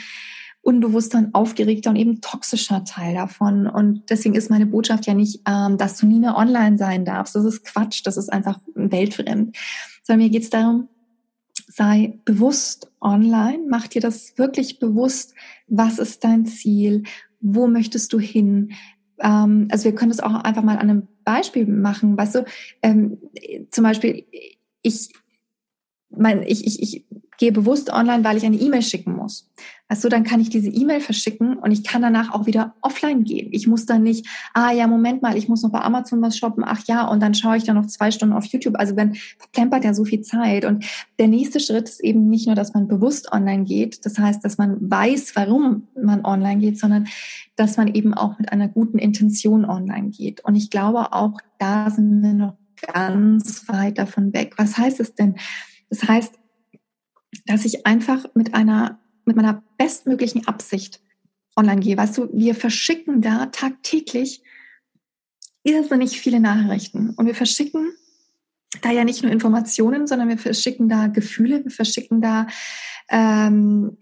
[0.61, 3.67] unbewusster und aufgeregter und eben toxischer Teil davon.
[3.67, 7.35] Und deswegen ist meine Botschaft ja nicht, ähm, dass du nie mehr online sein darfst.
[7.35, 9.57] Das ist Quatsch, das ist einfach weltfremd.
[10.03, 10.87] Sondern mir geht es darum,
[11.67, 15.33] sei bewusst online, mach dir das wirklich bewusst,
[15.67, 17.03] was ist dein Ziel,
[17.39, 18.73] wo möchtest du hin.
[19.19, 22.17] Ähm, also wir können das auch einfach mal an einem Beispiel machen.
[22.17, 22.45] Weißt du,
[22.83, 23.17] ähm,
[23.71, 24.25] zum Beispiel,
[24.81, 25.09] ich,
[26.09, 27.05] mein, ich, ich, ich
[27.37, 29.49] gehe bewusst online, weil ich eine E-Mail schicken muss.
[29.91, 33.49] Also dann kann ich diese E-Mail verschicken und ich kann danach auch wieder offline gehen.
[33.51, 36.63] Ich muss dann nicht, ah ja, Moment mal, ich muss noch bei Amazon was shoppen,
[36.65, 38.75] ach ja, und dann schaue ich dann noch zwei Stunden auf YouTube.
[38.77, 40.63] Also wenn verplempert ja so viel Zeit.
[40.63, 40.85] Und
[41.19, 44.57] der nächste Schritt ist eben nicht nur, dass man bewusst online geht, das heißt, dass
[44.57, 47.09] man weiß, warum man online geht, sondern
[47.57, 50.39] dass man eben auch mit einer guten Intention online geht.
[50.45, 52.55] Und ich glaube auch, da sind wir noch
[52.93, 54.53] ganz weit davon weg.
[54.55, 55.35] Was heißt es denn?
[55.89, 56.33] Das heißt,
[57.45, 59.00] dass ich einfach mit einer,
[59.35, 61.01] mit meiner bestmöglichen Absicht
[61.55, 61.97] online gehe.
[61.97, 64.43] Weißt du, wir verschicken da tagtäglich
[65.63, 67.91] irrsinnig viele Nachrichten und wir verschicken
[68.81, 72.47] da ja nicht nur Informationen, sondern wir verschicken da Gefühle, wir verschicken da
[73.09, 73.97] ähm,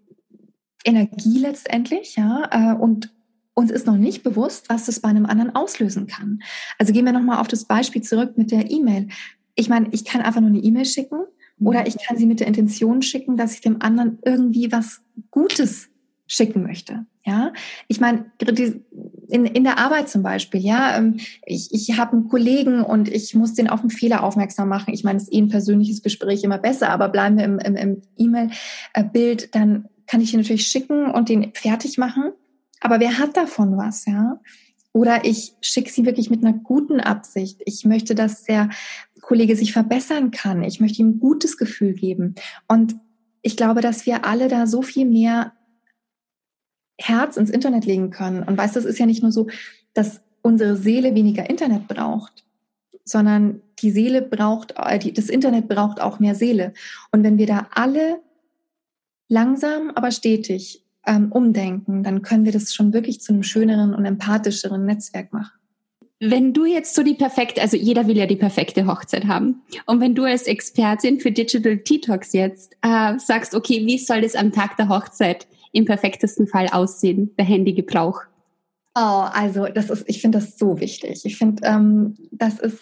[0.86, 3.12] Energie letztendlich, ja, äh, und
[3.56, 6.42] uns ist noch nicht bewusst, was das bei einem anderen auslösen kann.
[6.78, 9.10] Also gehen wir nochmal auf das Beispiel zurück mit der E-Mail.
[9.56, 11.26] Ich meine, ich kann einfach nur eine E-Mail schicken
[11.62, 15.90] oder ich kann sie mit der Intention schicken, dass ich dem anderen irgendwie was Gutes
[16.28, 17.06] schicken möchte.
[17.26, 17.54] Ja,
[17.88, 18.32] ich meine,
[19.28, 23.36] in, in der Arbeit zum Beispiel, ja, ähm, ich, ich habe einen Kollegen und ich
[23.36, 24.94] muss den auf einen Fehler aufmerksam machen.
[24.94, 27.76] Ich meine, es ist eh ein persönliches Gespräch immer besser, aber bleiben wir im, im,
[27.76, 32.32] im E-Mail-Bild, dann kann ich ihn natürlich schicken und den fertig machen.
[32.80, 34.40] Aber wer hat davon was, ja?
[35.00, 37.62] Oder ich schicke sie wirklich mit einer guten Absicht.
[37.64, 38.70] Ich möchte, dass der
[39.22, 40.62] Kollege sich verbessern kann.
[40.62, 42.36] Ich möchte ihm ein gutes Gefühl geben.
[42.68, 42.98] Und
[43.42, 45.54] ich glaube, dass wir alle da so viel mehr
[46.98, 48.44] Herz ins Internet legen können.
[48.44, 49.48] Und weißt, das ist ja nicht nur so,
[49.94, 52.44] dass unsere Seele weniger Internet braucht,
[53.06, 56.74] sondern die Seele braucht, äh, das Internet braucht auch mehr Seele.
[57.14, 58.20] Und wenn wir da alle
[59.30, 64.06] langsam, aber stetig ähm, umdenken, dann können wir das schon wirklich zu einem schöneren und
[64.06, 65.52] empathischeren Netzwerk machen.
[66.22, 69.62] Wenn du jetzt so die perfekte, also jeder will ja die perfekte Hochzeit haben.
[69.86, 74.36] Und wenn du als Expertin für Digital Detox jetzt äh, sagst, okay, wie soll das
[74.36, 78.22] am Tag der Hochzeit im perfektesten Fall aussehen, der Handygebrauch?
[78.96, 81.22] Oh, also das ist, ich finde das so wichtig.
[81.24, 82.80] Ich finde, ähm, das ist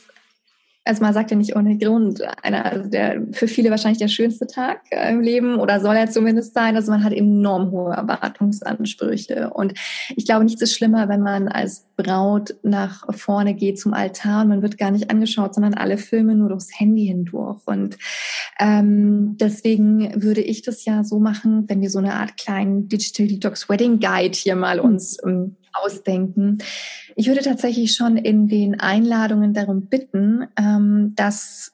[0.88, 4.47] also man sagt ja nicht ohne Grund, einer, also der für viele wahrscheinlich der schönste
[4.47, 6.76] Tag äh, im Leben oder soll er zumindest sein.
[6.76, 9.52] Also man hat enorm hohe Erwartungsansprüche.
[9.52, 9.73] Und
[10.15, 14.50] ich glaube, nichts ist schlimmer, wenn man als Braut nach vorne geht zum Altar und
[14.50, 17.62] man wird gar nicht angeschaut, sondern alle Filme nur durchs Handy hindurch.
[17.65, 17.97] Und
[18.60, 23.28] ähm, deswegen würde ich das ja so machen, wenn wir so eine Art kleinen Digital
[23.28, 26.60] Detox Wedding Guide hier mal uns ähm, ausdenken.
[27.19, 31.73] Ich würde tatsächlich schon in den Einladungen darum bitten, ähm, dass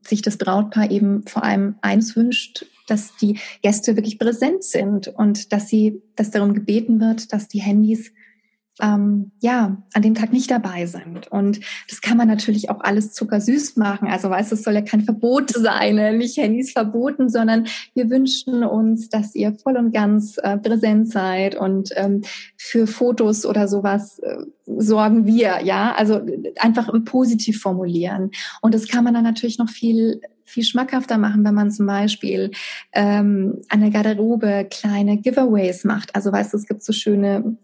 [0.00, 5.52] sich das Brautpaar eben vor allem eins wünscht, dass die Gäste wirklich präsent sind und
[5.52, 8.12] dass sie, dass darum gebeten wird, dass die Handys
[8.80, 11.28] ähm, ja, an dem Tag nicht dabei sind.
[11.30, 14.08] Und das kann man natürlich auch alles zuckersüß machen.
[14.08, 16.16] Also weißt du, es soll ja kein Verbot sein, ne?
[16.16, 21.54] nicht Handys verboten, sondern wir wünschen uns, dass ihr voll und ganz äh, präsent seid
[21.54, 22.22] und ähm,
[22.56, 25.94] für Fotos oder sowas äh, sorgen wir, ja.
[25.94, 26.20] Also
[26.58, 28.30] einfach positiv formulieren.
[28.62, 32.50] Und das kann man dann natürlich noch viel viel schmackhafter machen, wenn man zum Beispiel
[32.92, 36.14] ähm, an der Garderobe kleine Giveaways macht.
[36.14, 37.56] Also weißt du, es gibt so schöne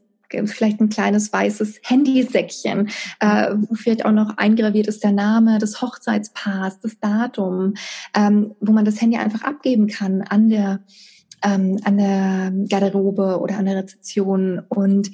[0.45, 2.88] vielleicht ein kleines weißes Handysäckchen,
[3.21, 7.75] äh, wo vielleicht auch noch eingraviert ist der Name des Hochzeitspaars, das Datum,
[8.14, 10.81] ähm, wo man das Handy einfach abgeben kann an der
[11.43, 15.11] ähm, an der Garderobe oder an der Rezeption und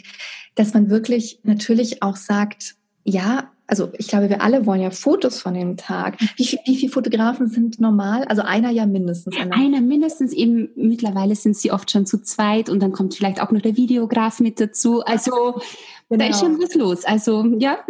[0.54, 5.40] dass man wirklich natürlich auch sagt, ja, also ich glaube, wir alle wollen ja Fotos
[5.40, 6.20] von dem Tag.
[6.36, 8.24] Wie, viel, wie viele Fotografen sind normal?
[8.24, 9.36] Also einer ja mindestens.
[9.36, 9.56] Einer.
[9.56, 10.32] einer mindestens.
[10.32, 13.76] Eben mittlerweile sind sie oft schon zu zweit und dann kommt vielleicht auch noch der
[13.76, 15.02] Videograf mit dazu.
[15.02, 15.62] Also genau.
[16.10, 17.04] da ist schon was los.
[17.04, 17.78] Also ja.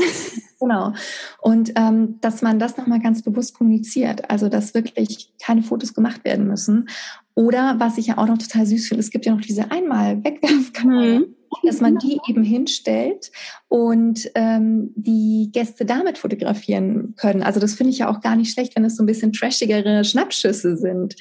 [0.60, 0.94] Genau.
[1.42, 4.30] Und ähm, dass man das nochmal ganz bewusst kommuniziert.
[4.30, 6.88] Also dass wirklich keine Fotos gemacht werden müssen.
[7.34, 10.24] Oder was ich ja auch noch total süß finde, es gibt ja noch diese einmal
[10.24, 11.18] Wegwerfkamera.
[11.18, 13.30] Mhm dass man die eben hinstellt
[13.68, 17.42] und ähm, die Gäste damit fotografieren können.
[17.42, 20.04] Also das finde ich ja auch gar nicht schlecht, wenn es so ein bisschen trashigere
[20.04, 21.16] Schnappschüsse sind.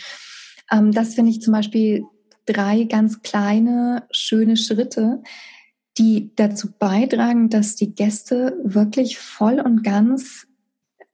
[0.71, 2.03] Ähm, das finde ich zum Beispiel
[2.45, 5.21] drei ganz kleine, schöne Schritte,
[5.97, 10.47] die dazu beitragen, dass die Gäste wirklich voll und ganz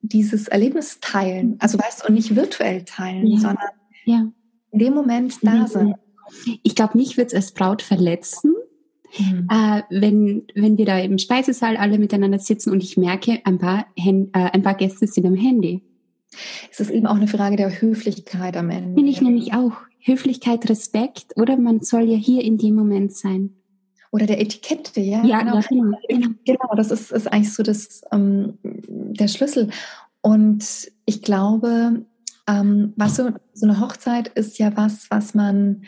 [0.01, 1.57] dieses Erlebnis teilen.
[1.59, 3.39] Also weißt du, und nicht virtuell teilen, ja.
[3.39, 3.69] sondern
[4.05, 4.31] ja.
[4.71, 5.95] in dem Moment da sind.
[6.63, 8.53] Ich glaube, mich wird es als Braut verletzen,
[9.17, 9.47] Mhm.
[9.49, 13.85] Äh, wenn, wenn wir da im Speisesaal alle miteinander sitzen und ich merke, ein paar,
[13.99, 15.81] Hand, äh, ein paar Gäste sind am Handy.
[16.71, 18.93] Es ist eben auch eine Frage der Höflichkeit am Ende.
[18.93, 19.73] Finde ich nämlich auch.
[20.01, 23.55] Höflichkeit, Respekt, oder man soll ja hier in dem Moment sein.
[24.11, 25.23] Oder der Etikette, ja.
[25.25, 25.59] Ja, genau.
[25.67, 25.97] genau.
[26.07, 29.69] genau, genau das ist, ist eigentlich so das, ähm, der Schlüssel.
[30.21, 32.05] Und ich glaube,
[32.47, 35.83] ähm, was so, so eine Hochzeit ist ja was, was man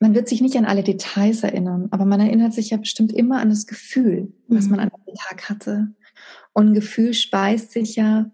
[0.00, 3.40] man wird sich nicht an alle Details erinnern, aber man erinnert sich ja bestimmt immer
[3.40, 4.70] an das Gefühl, was mhm.
[4.72, 5.88] man an dem Tag hatte.
[6.52, 8.30] Und ein Gefühl speist sich ja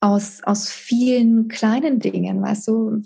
[0.00, 3.02] aus, aus vielen kleinen Dingen, weißt du.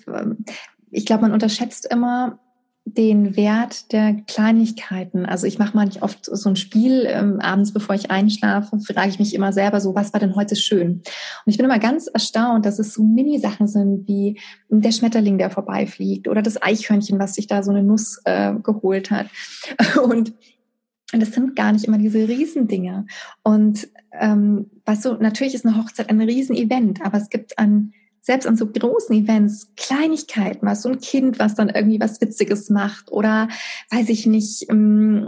[0.90, 2.40] Ich glaube, man unterschätzt immer,
[2.85, 5.27] den Wert der Kleinigkeiten.
[5.27, 9.19] Also ich mache manchmal oft so ein Spiel, ähm, abends bevor ich einschlafe, frage ich
[9.19, 10.90] mich immer selber so, was war denn heute schön?
[10.95, 11.05] Und
[11.47, 16.27] ich bin immer ganz erstaunt, dass es so Mini-Sachen sind wie der Schmetterling, der vorbeifliegt
[16.27, 19.27] oder das Eichhörnchen, was sich da so eine Nuss äh, geholt hat.
[20.03, 20.35] Und
[21.12, 23.07] Und das sind gar nicht immer diese Riesendinge.
[23.43, 28.47] Und ähm, weißt du, natürlich ist eine Hochzeit ein Riesenevent, aber es gibt an selbst
[28.47, 33.11] an so großen Events Kleinigkeiten, was so ein Kind, was dann irgendwie was Witziges macht
[33.11, 33.49] oder
[33.91, 35.27] weiß ich nicht, ähm,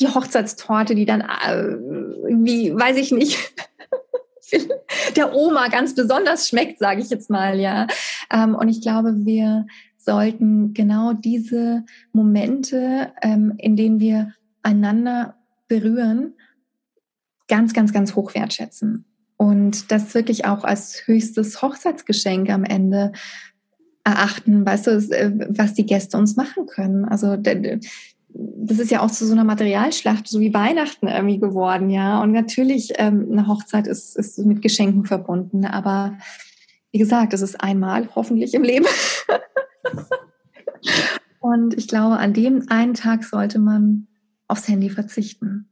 [0.00, 3.38] die Hochzeitstorte, die dann äh, irgendwie, weiß ich nicht,
[5.16, 7.86] der Oma ganz besonders schmeckt, sage ich jetzt mal, ja.
[8.32, 15.36] Ähm, und ich glaube, wir sollten genau diese Momente, ähm, in denen wir einander
[15.68, 16.34] berühren,
[17.48, 19.04] ganz, ganz, ganz hoch wertschätzen.
[19.40, 23.12] Und das wirklich auch als höchstes Hochzeitsgeschenk am Ende
[24.04, 27.06] erachten, weißt du, äh, was die Gäste uns machen können.
[27.06, 32.22] Also das ist ja auch zu so einer Materialschlacht, so wie Weihnachten irgendwie geworden, ja.
[32.22, 36.18] Und natürlich, ähm, eine Hochzeit ist, ist mit Geschenken verbunden, aber
[36.92, 38.84] wie gesagt, es ist einmal hoffentlich im Leben.
[41.40, 44.06] Und ich glaube, an dem einen Tag sollte man
[44.48, 45.70] aufs Handy verzichten.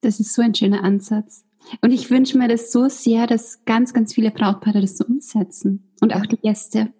[0.00, 1.44] Das ist so ein schöner Ansatz.
[1.80, 5.92] Und ich wünsche mir das so sehr, dass ganz, ganz viele Brautpaare das so umsetzen
[6.00, 6.92] und auch die Gäste.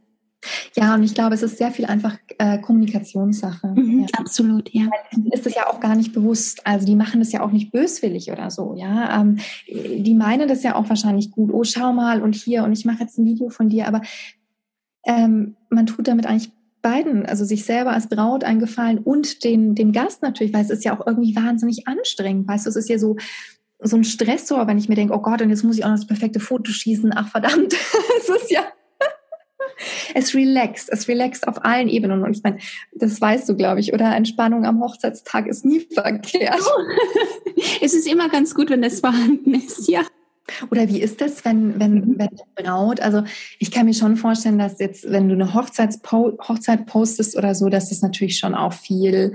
[0.75, 3.69] Ja, und ich glaube, es ist sehr viel einfach äh, Kommunikationssache.
[3.69, 4.07] Mhm, ja.
[4.17, 4.89] Absolut, ja.
[5.33, 6.67] Ist es ja auch gar nicht bewusst.
[6.67, 9.21] Also die machen das ja auch nicht böswillig oder so, ja.
[9.21, 11.53] Ähm, die meinen das ja auch wahrscheinlich gut.
[11.53, 14.01] Oh, schau mal und hier und ich mache jetzt ein Video von dir, aber
[15.07, 16.53] ähm, man tut damit eigentlich
[16.83, 20.85] beiden, also sich selber als Braut eingefallen und den, dem Gast natürlich, weil es ist
[20.85, 22.49] ja auch irgendwie wahnsinnig anstrengend.
[22.49, 23.17] Weißt du, es ist ja so,
[23.83, 25.97] so ein Stressor, wenn ich mir denke, oh Gott, und jetzt muss ich auch noch
[25.97, 27.13] das perfekte Foto schießen.
[27.15, 27.75] Ach verdammt,
[28.19, 28.63] es ist ja
[30.15, 32.23] es relaxt, es relaxt auf allen Ebenen.
[32.23, 32.59] Und ich meine,
[32.93, 34.15] das weißt du, glaube ich, oder?
[34.15, 36.61] Entspannung am Hochzeitstag ist nie verkehrt.
[37.81, 40.03] es ist immer ganz gut, wenn das vorhanden ist, ja.
[40.71, 42.15] Oder wie ist das, wenn, wenn, mhm.
[42.19, 43.23] wenn die Braut, also
[43.59, 47.69] ich kann mir schon vorstellen, dass jetzt, wenn du eine Hochzeitspo Hochzeit postest oder so,
[47.69, 49.33] dass das natürlich schon auch viel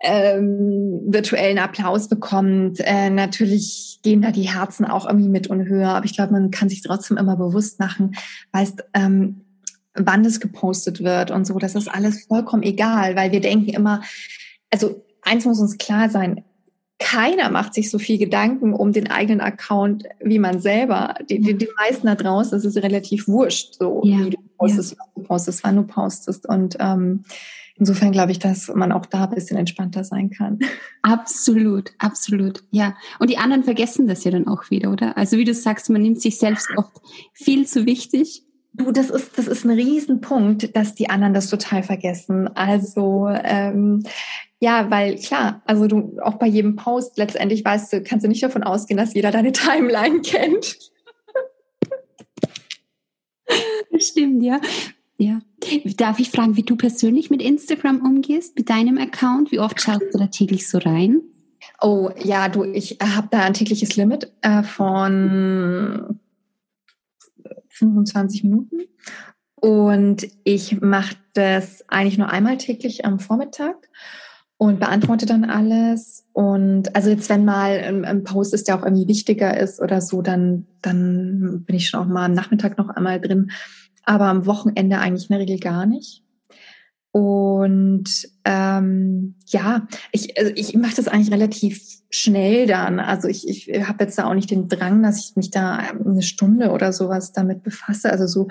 [0.00, 2.80] ähm, virtuellen Applaus bekommt.
[2.80, 6.50] Äh, natürlich gehen da die Herzen auch irgendwie mit und höher, aber ich glaube, man
[6.50, 8.14] kann sich trotzdem immer bewusst machen,
[8.52, 9.42] weißt, ähm,
[9.94, 11.58] wann es gepostet wird und so.
[11.58, 14.02] Das ist alles vollkommen egal, weil wir denken immer,
[14.70, 16.44] also eins muss uns klar sein,
[17.00, 21.14] keiner macht sich so viel Gedanken um den eigenen Account wie man selber.
[21.28, 24.18] Die, die, die meisten da draußen, das ist relativ wurscht, so ja.
[24.18, 24.98] wie du postest, ja.
[24.98, 26.48] was du postest, wann du postest.
[26.48, 27.24] Und ähm,
[27.78, 30.58] insofern glaube ich, dass man auch da ein bisschen entspannter sein kann.
[31.02, 32.96] Absolut, absolut, ja.
[33.18, 35.16] Und die anderen vergessen das ja dann auch wieder, oder?
[35.16, 37.00] Also wie du sagst, man nimmt sich selbst oft
[37.32, 41.82] viel zu wichtig Du, das ist, das ist ein Riesenpunkt, dass die anderen das total
[41.82, 42.48] vergessen.
[42.54, 44.04] Also ähm,
[44.60, 48.42] ja, weil klar, also du auch bei jedem Post letztendlich weißt du, kannst du nicht
[48.42, 50.78] davon ausgehen, dass jeder deine Timeline kennt.
[53.98, 54.60] Stimmt, ja.
[55.16, 55.40] Ja.
[55.96, 59.50] Darf ich fragen, wie du persönlich mit Instagram umgehst, mit deinem Account?
[59.50, 61.20] Wie oft schaust du da täglich so rein?
[61.80, 66.20] Oh ja, du, ich habe da ein tägliches Limit äh, von
[67.68, 68.82] 25 Minuten.
[69.54, 73.88] Und ich mache das eigentlich nur einmal täglich am Vormittag
[74.56, 76.26] und beantworte dann alles.
[76.32, 80.00] Und also jetzt, wenn mal ein, ein, Post ist, der auch irgendwie wichtiger ist oder
[80.00, 83.50] so, dann, dann bin ich schon auch mal am Nachmittag noch einmal drin.
[84.08, 86.22] Aber am Wochenende eigentlich in der Regel gar nicht.
[87.10, 88.08] Und
[88.46, 93.00] ähm, ja, ich, also ich mache das eigentlich relativ schnell dann.
[93.00, 96.22] Also ich, ich habe jetzt da auch nicht den Drang, dass ich mich da eine
[96.22, 98.10] Stunde oder sowas damit befasse.
[98.10, 98.48] Also so,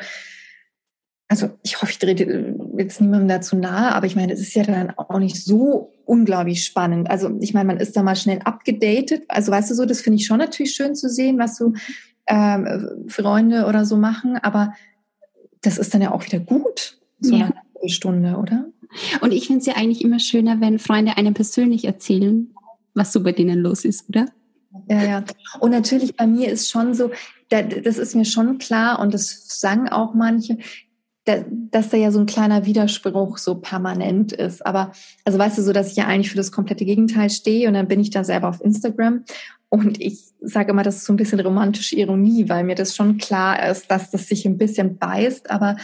[1.27, 4.61] also ich hoffe, ich drehe jetzt niemandem dazu nahe, aber ich meine, es ist ja
[4.61, 7.09] dann auch nicht so unglaublich spannend.
[7.09, 9.23] Also ich meine, man ist da mal schnell abgedatet.
[9.27, 11.73] Also weißt du so, das finde ich schon natürlich schön zu sehen, was so
[12.27, 14.73] ähm, Freunde oder so machen, aber
[15.61, 16.97] das ist dann ja auch wieder gut.
[17.19, 17.51] So ja.
[17.85, 18.65] Stunde, oder?
[19.21, 22.53] Und ich finde es ja eigentlich immer schöner, wenn Freunde einem persönlich erzählen,
[22.93, 24.25] was so bei denen los ist, oder?
[24.89, 25.23] Ja, ja.
[25.59, 27.11] Und natürlich bei mir ist schon so,
[27.49, 30.57] das ist mir schon klar und das sagen auch manche,
[31.25, 34.65] dass da ja so ein kleiner Widerspruch so permanent ist.
[34.65, 34.91] Aber,
[35.25, 37.87] also weißt du, so, dass ich ja eigentlich für das komplette Gegenteil stehe und dann
[37.87, 39.23] bin ich da selber auf Instagram
[39.69, 43.17] und ich sage immer, das ist so ein bisschen romantische Ironie, weil mir das schon
[43.17, 45.49] klar ist, dass das sich ein bisschen beißt.
[45.51, 45.75] Aber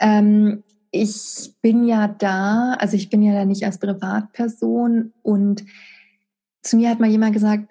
[0.00, 5.64] ähm, ich bin ja da, also ich bin ja da nicht als Privatperson und
[6.62, 7.68] zu mir hat mal jemand gesagt,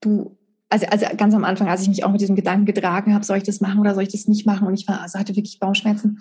[0.00, 0.36] du,
[0.70, 3.38] also, also ganz am Anfang, als ich mich auch mit diesem Gedanken getragen habe, soll
[3.38, 4.66] ich das machen oder soll ich das nicht machen?
[4.68, 6.20] Und ich war, also hatte wirklich Bauchschmerzen.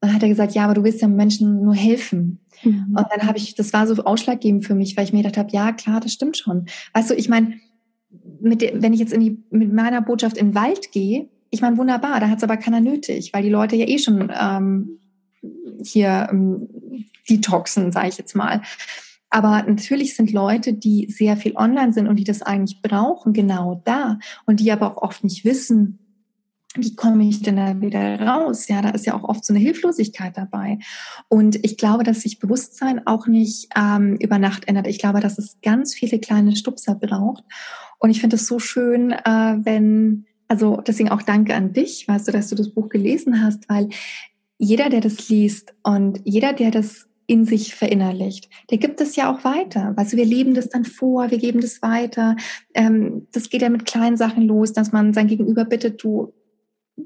[0.00, 2.40] Dann hat er gesagt, ja, aber du willst ja Menschen nur helfen.
[2.62, 2.94] Mhm.
[2.96, 5.50] Und dann habe ich, das war so ausschlaggebend für mich, weil ich mir gedacht habe,
[5.52, 6.66] ja, klar, das stimmt schon.
[6.92, 7.54] Weißt du, ich meine,
[8.40, 11.60] mit der, wenn ich jetzt in die, mit meiner Botschaft in den Wald gehe, ich
[11.62, 14.98] meine, wunderbar, da hat es aber keiner nötig, weil die Leute ja eh schon ähm,
[15.82, 16.68] hier ähm,
[17.28, 18.62] detoxen, sage ich jetzt mal.
[19.30, 23.82] Aber natürlich sind Leute, die sehr viel online sind und die das eigentlich brauchen, genau
[23.84, 25.98] da und die aber auch oft nicht wissen,
[26.74, 28.68] wie komme ich denn da wieder raus?
[28.68, 30.78] Ja, da ist ja auch oft so eine Hilflosigkeit dabei.
[31.28, 34.86] Und ich glaube, dass sich Bewusstsein auch nicht ähm, über Nacht ändert.
[34.86, 37.42] Ich glaube, dass es ganz viele kleine Stupser braucht.
[37.98, 42.28] Und ich finde es so schön, äh, wenn, also deswegen auch danke an dich, weißt
[42.28, 43.88] du, dass du das Buch gelesen hast, weil
[44.58, 49.32] jeder, der das liest und jeder, der das in sich verinnerlicht, der gibt es ja
[49.32, 49.94] auch weiter.
[49.94, 52.36] Du, wir leben das dann vor, wir geben das weiter.
[52.74, 56.32] Ähm, das geht ja mit kleinen Sachen los, dass man sein Gegenüber bittet, du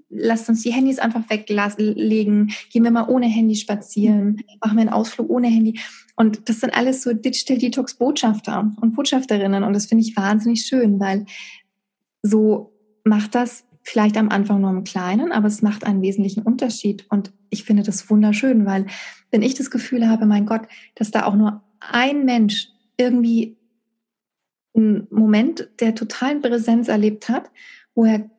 [0.09, 4.91] lasst uns die Handys einfach weglegen, gehen wir mal ohne Handy spazieren, machen wir einen
[4.91, 5.81] Ausflug ohne Handy.
[6.17, 9.65] Und das sind alles so Digital Detox Botschafter und Botschafterinnen.
[9.65, 11.27] Und das finde ich wahnsinnig schön, weil
[12.23, 12.73] so
[13.05, 17.07] macht das vielleicht am Anfang nur im Kleinen, aber es macht einen wesentlichen Unterschied.
[17.11, 18.87] Und ich finde das wunderschön, weil
[19.31, 20.63] wenn ich das Gefühl habe, mein Gott,
[20.95, 23.57] dass da auch nur ein Mensch irgendwie
[24.75, 27.51] einen Moment der totalen Präsenz erlebt hat,
[27.95, 28.31] wo er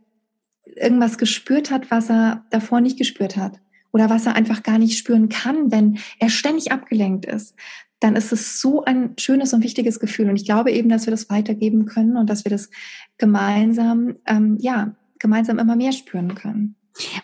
[0.75, 3.59] irgendwas gespürt hat, was er davor nicht gespürt hat
[3.91, 7.55] oder was er einfach gar nicht spüren kann, wenn er ständig abgelenkt ist,
[7.99, 10.29] dann ist es so ein schönes und wichtiges Gefühl.
[10.29, 12.69] Und ich glaube eben, dass wir das weitergeben können und dass wir das
[13.17, 16.75] gemeinsam, ähm, ja, gemeinsam immer mehr spüren können.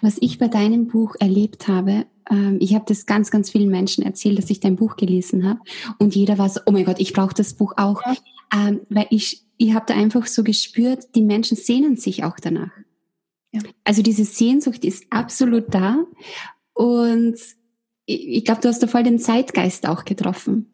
[0.01, 4.03] Was ich bei deinem Buch erlebt habe, ähm, ich habe das ganz, ganz vielen Menschen
[4.03, 5.59] erzählt, dass ich dein Buch gelesen habe.
[5.97, 8.01] Und jeder war so, oh mein Gott, ich brauche das Buch auch.
[8.05, 8.15] Ja.
[8.55, 12.71] Ähm, weil ich, ich habe da einfach so gespürt, die Menschen sehnen sich auch danach.
[13.51, 13.61] Ja.
[13.83, 16.05] Also diese Sehnsucht ist absolut da.
[16.73, 17.37] Und
[18.05, 20.71] ich glaube, du hast da voll den Zeitgeist auch getroffen.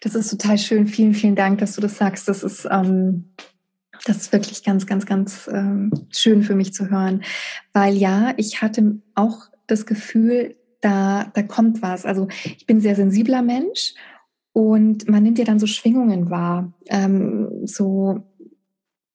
[0.00, 0.86] Das ist total schön.
[0.86, 2.28] Vielen, vielen Dank, dass du das sagst.
[2.28, 3.32] Das ist, ähm,
[4.04, 7.22] das ist wirklich ganz, ganz, ganz ähm, schön für mich zu hören.
[7.72, 12.04] Weil ja, ich hatte auch das Gefühl, da, da kommt was.
[12.04, 13.94] Also ich bin sehr sensibler Mensch
[14.52, 16.72] und man nimmt ja dann so Schwingungen wahr.
[16.88, 18.22] Ähm, so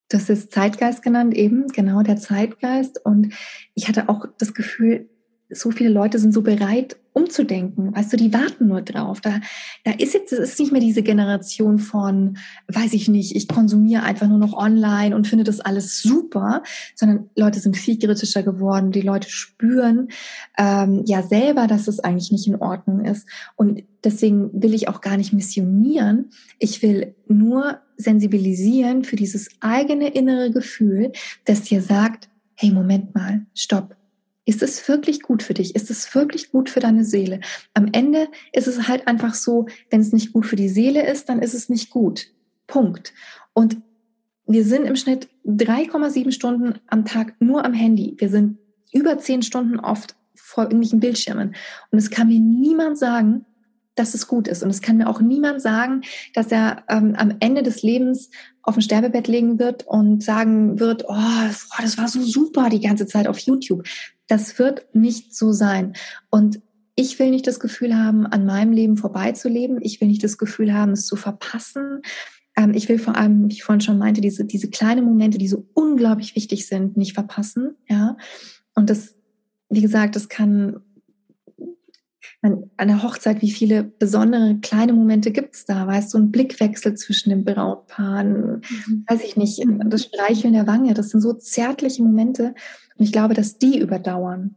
[0.09, 3.03] das ist Zeitgeist genannt, eben, genau der Zeitgeist.
[3.03, 3.33] Und
[3.73, 5.09] ich hatte auch das Gefühl,
[5.49, 7.95] so viele Leute sind so bereit, umzudenken.
[7.95, 9.21] Weißt du, die warten nur drauf.
[9.21, 9.39] Da,
[9.83, 12.37] da ist jetzt, es ist nicht mehr diese Generation von,
[12.67, 16.61] weiß ich nicht, ich konsumiere einfach nur noch online und finde das alles super,
[16.95, 18.91] sondern Leute sind viel kritischer geworden.
[18.91, 20.09] Die Leute spüren
[20.57, 23.27] ähm, ja selber, dass es eigentlich nicht in Ordnung ist.
[23.55, 26.29] Und deswegen will ich auch gar nicht missionieren.
[26.59, 31.11] Ich will nur sensibilisieren für dieses eigene innere Gefühl,
[31.45, 33.95] das dir sagt, hey, Moment mal, stopp
[34.47, 35.75] ist es wirklich gut für dich?
[35.75, 37.41] Ist es wirklich gut für deine Seele?
[37.73, 41.27] Am Ende ist es halt einfach so, wenn es nicht gut für die Seele ist,
[41.27, 42.27] dann ist es nicht gut.
[42.65, 43.13] Punkt.
[43.53, 43.77] Und
[44.45, 48.15] wir sind im Schnitt 3,7 Stunden am Tag nur am Handy.
[48.19, 48.57] Wir sind
[48.93, 51.53] über 10 Stunden oft vor irgendwelchen Bildschirmen.
[51.91, 53.45] Und es kann mir niemand sagen,
[53.95, 54.63] dass es gut ist.
[54.63, 58.29] Und es kann mir auch niemand sagen, dass er ähm, am Ende des Lebens
[58.61, 61.15] auf dem Sterbebett legen wird und sagen wird, oh,
[61.81, 63.83] das war so super die ganze Zeit auf YouTube.
[64.27, 65.93] Das wird nicht so sein.
[66.29, 66.61] Und
[66.95, 69.79] ich will nicht das Gefühl haben, an meinem Leben vorbeizuleben.
[69.81, 72.01] Ich will nicht das Gefühl haben, es zu verpassen.
[72.57, 75.47] Ähm, ich will vor allem, wie ich vorhin schon meinte, diese, diese kleinen Momente, die
[75.47, 77.75] so unglaublich wichtig sind, nicht verpassen.
[77.87, 78.17] Ja.
[78.73, 79.15] Und das,
[79.69, 80.81] wie gesagt, das kann
[82.41, 85.87] an der Hochzeit, wie viele besondere kleine Momente gibt's da?
[85.87, 89.05] Weißt du, ein Blickwechsel zwischen den Brautpaaren, mhm.
[89.07, 92.53] weiß ich nicht, das Streicheln der Wange, das sind so zärtliche Momente.
[92.97, 94.55] Und ich glaube, dass die überdauern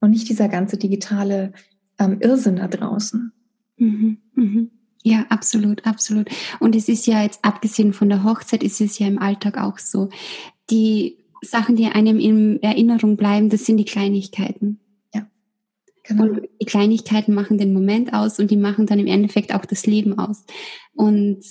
[0.00, 1.52] und nicht dieser ganze digitale
[1.98, 3.32] ähm, Irrsinn da draußen.
[3.76, 4.70] Mhm, mhm.
[5.02, 6.28] Ja, absolut, absolut.
[6.60, 9.78] Und es ist ja jetzt, abgesehen von der Hochzeit, ist es ja im Alltag auch
[9.78, 10.10] so.
[10.70, 14.80] Die Sachen, die einem in Erinnerung bleiben, das sind die Kleinigkeiten.
[15.14, 15.26] Ja.
[16.02, 16.24] Genau.
[16.24, 19.86] Und die Kleinigkeiten machen den Moment aus und die machen dann im Endeffekt auch das
[19.86, 20.44] Leben aus.
[20.94, 21.44] Und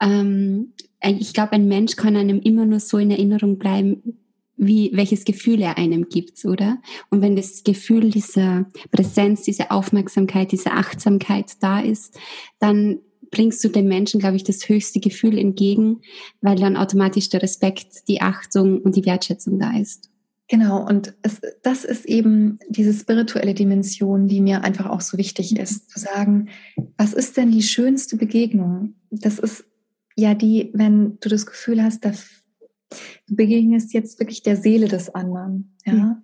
[0.00, 4.18] ähm, ich glaube, ein Mensch kann einem immer nur so in Erinnerung bleiben,
[4.56, 6.78] wie, welches Gefühl er einem gibt, oder?
[7.10, 12.18] Und wenn das Gefühl dieser Präsenz, diese Aufmerksamkeit, diese Achtsamkeit da ist,
[12.58, 13.00] dann
[13.30, 16.00] bringst du dem Menschen, glaube ich, das höchste Gefühl entgegen,
[16.40, 20.10] weil dann automatisch der Respekt, die Achtung und die Wertschätzung da ist.
[20.48, 25.58] Genau, und es, das ist eben diese spirituelle Dimension, die mir einfach auch so wichtig
[25.58, 26.48] ist, zu sagen,
[26.96, 28.94] was ist denn die schönste Begegnung?
[29.10, 29.64] Das ist
[30.14, 32.12] ja die, wenn du das Gefühl hast, da
[33.26, 35.76] Du begegnest jetzt wirklich der Seele des anderen.
[35.84, 35.92] Ja?
[35.92, 36.22] Mhm.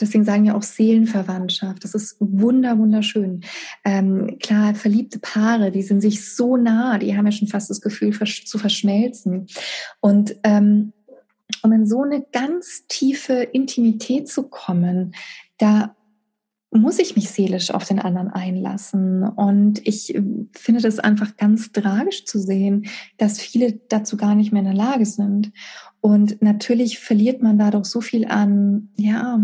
[0.00, 1.84] Deswegen sagen wir auch Seelenverwandtschaft.
[1.84, 3.42] Das ist wunder, wunderschön.
[3.84, 7.80] Ähm, klar, verliebte Paare, die sind sich so nah, die haben ja schon fast das
[7.80, 9.46] Gefühl zu verschmelzen.
[10.00, 10.92] Und ähm,
[11.62, 15.14] um in so eine ganz tiefe Intimität zu kommen,
[15.58, 15.94] da
[16.74, 19.22] muss ich mich seelisch auf den anderen einlassen.
[19.22, 20.20] Und ich
[20.52, 24.74] finde das einfach ganz tragisch zu sehen, dass viele dazu gar nicht mehr in der
[24.74, 25.52] Lage sind.
[26.00, 29.40] Und natürlich verliert man dadurch so viel an, ja,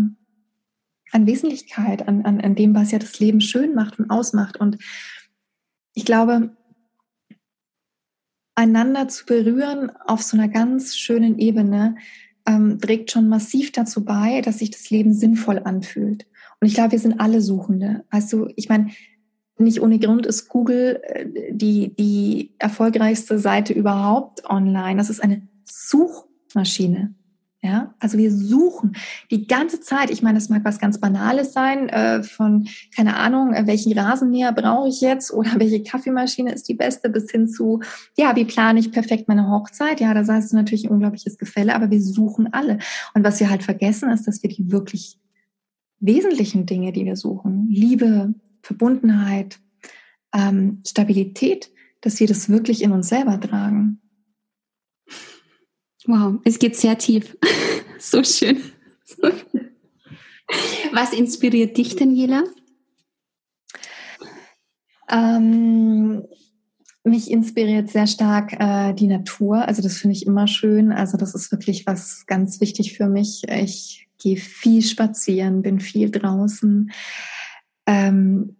[1.11, 4.57] an Wesentlichkeit, an, an, an dem, was ja das Leben schön macht und ausmacht.
[4.57, 4.77] Und
[5.93, 6.55] ich glaube,
[8.55, 11.95] einander zu berühren auf so einer ganz schönen Ebene
[12.45, 16.25] ähm, trägt schon massiv dazu bei, dass sich das Leben sinnvoll anfühlt.
[16.61, 18.05] Und ich glaube, wir sind alle Suchende.
[18.09, 18.91] Also ich meine,
[19.57, 24.97] nicht ohne Grund ist Google äh, die, die erfolgreichste Seite überhaupt online.
[24.97, 27.15] Das ist eine Such Suchmaschine.
[27.63, 28.97] Ja, also wir suchen
[29.29, 30.09] die ganze Zeit.
[30.09, 34.51] Ich meine, das mag was ganz Banales sein, äh, von, keine Ahnung, äh, welchen Rasenmäher
[34.51, 37.81] brauche ich jetzt oder welche Kaffeemaschine ist die beste, bis hin zu,
[38.17, 39.99] ja, wie plane ich perfekt meine Hochzeit?
[39.99, 42.79] Ja, da sagst du natürlich ein unglaubliches Gefälle, aber wir suchen alle.
[43.13, 45.20] Und was wir halt vergessen, ist, dass wir die wirklich
[46.01, 49.59] wesentlichen Dinge, die wir suchen, Liebe, Verbundenheit,
[50.33, 51.71] ähm, Stabilität,
[52.01, 54.01] dass wir das wirklich in uns selber tragen.
[56.05, 57.37] Wow, es geht sehr tief.
[57.99, 58.61] so schön.
[60.93, 62.43] Was inspiriert dich, Daniela?
[65.09, 66.23] Ähm,
[67.03, 69.67] mich inspiriert sehr stark äh, die Natur.
[69.67, 70.91] Also das finde ich immer schön.
[70.91, 73.43] Also das ist wirklich was ganz wichtig für mich.
[73.47, 76.91] Ich gehe viel spazieren, bin viel draußen.
[77.85, 78.55] Ähm,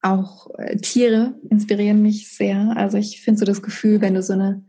[0.00, 2.76] auch äh, Tiere inspirieren mich sehr.
[2.76, 4.64] Also ich finde so das Gefühl, wenn du so eine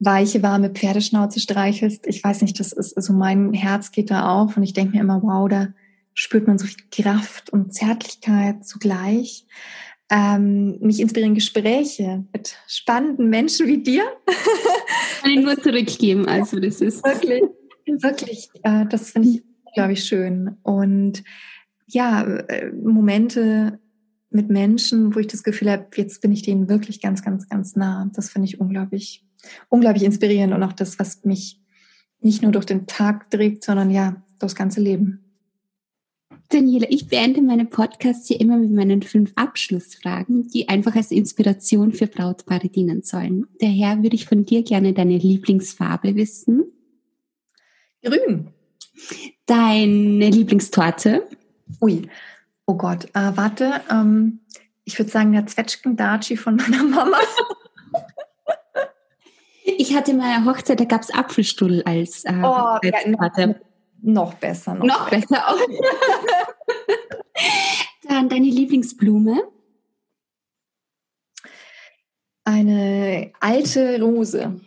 [0.00, 2.06] weiche, warme Pferdeschnauze streichelst.
[2.06, 5.02] Ich weiß nicht, das ist, also mein Herz geht da auf und ich denke mir
[5.02, 5.68] immer, wow, da
[6.14, 9.46] spürt man so viel Kraft und Zärtlichkeit zugleich.
[10.10, 14.04] Ähm, mich inspirieren Gespräche mit spannenden Menschen wie dir.
[15.20, 17.04] Kann ich nur zurückgeben, also das ist.
[17.04, 17.42] Wirklich,
[17.86, 19.42] wirklich, äh, das finde ich,
[19.78, 20.56] glaube ich, schön.
[20.62, 21.24] Und
[21.86, 23.78] ja, äh, Momente
[24.30, 27.76] mit Menschen, wo ich das Gefühl habe, jetzt bin ich denen wirklich ganz, ganz, ganz
[27.76, 28.10] nah.
[28.14, 29.24] Das finde ich unglaublich
[29.68, 31.60] unglaublich inspirierend und auch das, was mich
[32.20, 35.24] nicht nur durch den Tag trägt, sondern ja, das ganze Leben.
[36.50, 41.92] Daniela, ich beende meine Podcasts hier immer mit meinen fünf Abschlussfragen, die einfach als Inspiration
[41.92, 43.46] für Brautpaare dienen sollen.
[43.60, 46.64] Daher würde ich von dir gerne deine Lieblingsfarbe wissen.
[48.02, 48.48] Grün.
[49.48, 51.26] Deine Lieblingstorte.
[51.80, 52.06] Ui,
[52.66, 54.40] oh Gott, äh, warte, ähm,
[54.84, 57.18] ich würde sagen der Zwetschgen-Daci von meiner Mama.
[59.80, 63.30] Ich hatte mal Hochzeit, da gab es Apfelstuhl als äh, oh, ja, noch,
[64.00, 64.74] noch, besser.
[64.74, 65.58] Noch, noch besser auch.
[68.08, 69.42] Dann deine Lieblingsblume?
[72.44, 74.60] Eine alte Rose.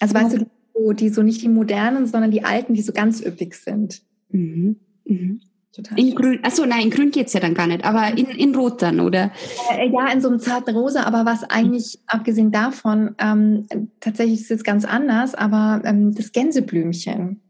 [0.00, 0.46] Also weißt du,
[0.94, 4.02] die so nicht die modernen, sondern die alten, die so ganz üppig sind.
[4.30, 4.76] Mhm.
[5.04, 5.40] Mhm.
[5.72, 8.54] Total in grün, achso, nein, in grün geht's ja dann gar nicht, aber in, in
[8.54, 9.30] rot dann, oder?
[9.76, 13.66] Äh, ja, in so einem zarten Rosa, aber was eigentlich, abgesehen davon, ähm,
[14.00, 17.42] tatsächlich ist es ganz anders, aber ähm, das Gänseblümchen.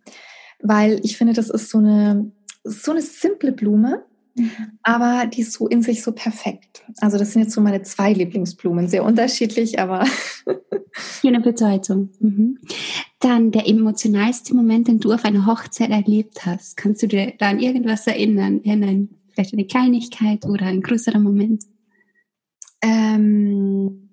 [0.61, 2.33] Weil ich finde, das ist so eine,
[2.65, 4.05] so eine simple Blume,
[4.39, 4.79] Mhm.
[4.83, 6.85] Aber die ist so in sich so perfekt.
[7.01, 10.07] Also das sind jetzt so meine zwei Lieblingsblumen, sehr unterschiedlich, aber
[10.93, 12.11] schöne Bedeutung.
[12.21, 12.59] Mhm.
[13.21, 16.77] Dann der emotionalste Moment, den du auf einer Hochzeit erlebt hast.
[16.77, 18.65] Kannst du dir da an irgendwas erinnern?
[18.65, 19.09] Erinnern?
[19.31, 21.65] Vielleicht eine Kleinigkeit oder ein größerer Moment?
[22.81, 24.11] Ähm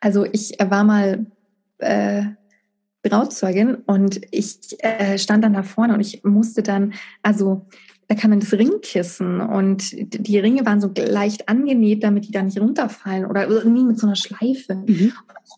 [0.00, 1.26] also ich war mal
[1.78, 2.24] äh,
[3.02, 7.66] Brautzeugin und ich äh, stand dann da vorne und ich musste dann, also
[8.08, 12.42] da kam dann das Ringkissen und die Ringe waren so leicht angenäht, damit die da
[12.42, 14.76] nicht runterfallen oder nie mit so einer Schleife.
[14.86, 15.12] Mhm.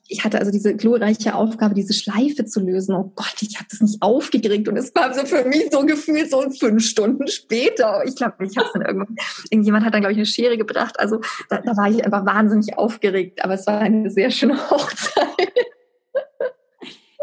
[0.08, 2.96] Ich hatte also diese glorreiche Aufgabe, diese Schleife zu lösen.
[2.96, 6.28] Oh Gott, ich habe das nicht aufgekriegt und es war so für mich so gefühlt
[6.28, 8.02] so fünf Stunden später.
[8.04, 9.16] Ich glaube, ich habe dann irgendwann,
[9.50, 10.98] irgendjemand hat dann glaube ich eine Schere gebracht.
[10.98, 15.52] Also da, da war ich einfach wahnsinnig aufgeregt, aber es war eine sehr schöne Hochzeit.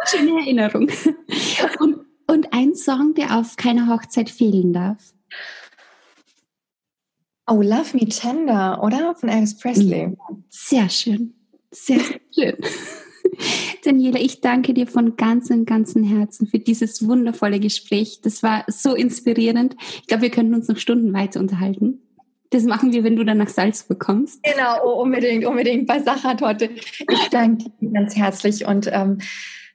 [0.06, 0.90] Schöne Erinnerung.
[1.82, 5.17] Und, und ein Song, der auf keiner Hochzeit fehlen darf.
[7.50, 9.16] Oh, Love Me Tender, oder?
[9.16, 10.18] Von Elvis Presley.
[10.50, 11.34] Sehr schön.
[11.72, 12.56] Sehr, sehr schön.
[13.84, 18.20] Daniela, ich danke dir von ganzem, ganzem Herzen für dieses wundervolle Gespräch.
[18.22, 19.76] Das war so inspirierend.
[20.02, 22.02] Ich glaube, wir könnten uns noch Stunden weiter unterhalten.
[22.50, 24.42] Das machen wir, wenn du dann nach Salzburg kommst.
[24.44, 26.70] Genau, oh, unbedingt, unbedingt bei Sachertorte.
[26.72, 29.20] Ich danke dir ganz herzlich und ähm,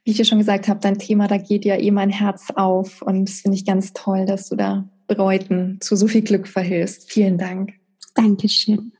[0.04, 3.02] wie ich dir schon gesagt habe, dein Thema, da geht ja eh mein Herz auf.
[3.02, 7.10] Und das finde ich ganz toll, dass du da Bräuten zu so viel Glück verhilfst.
[7.10, 7.72] Vielen Dank.
[8.14, 8.92] Dankeschön.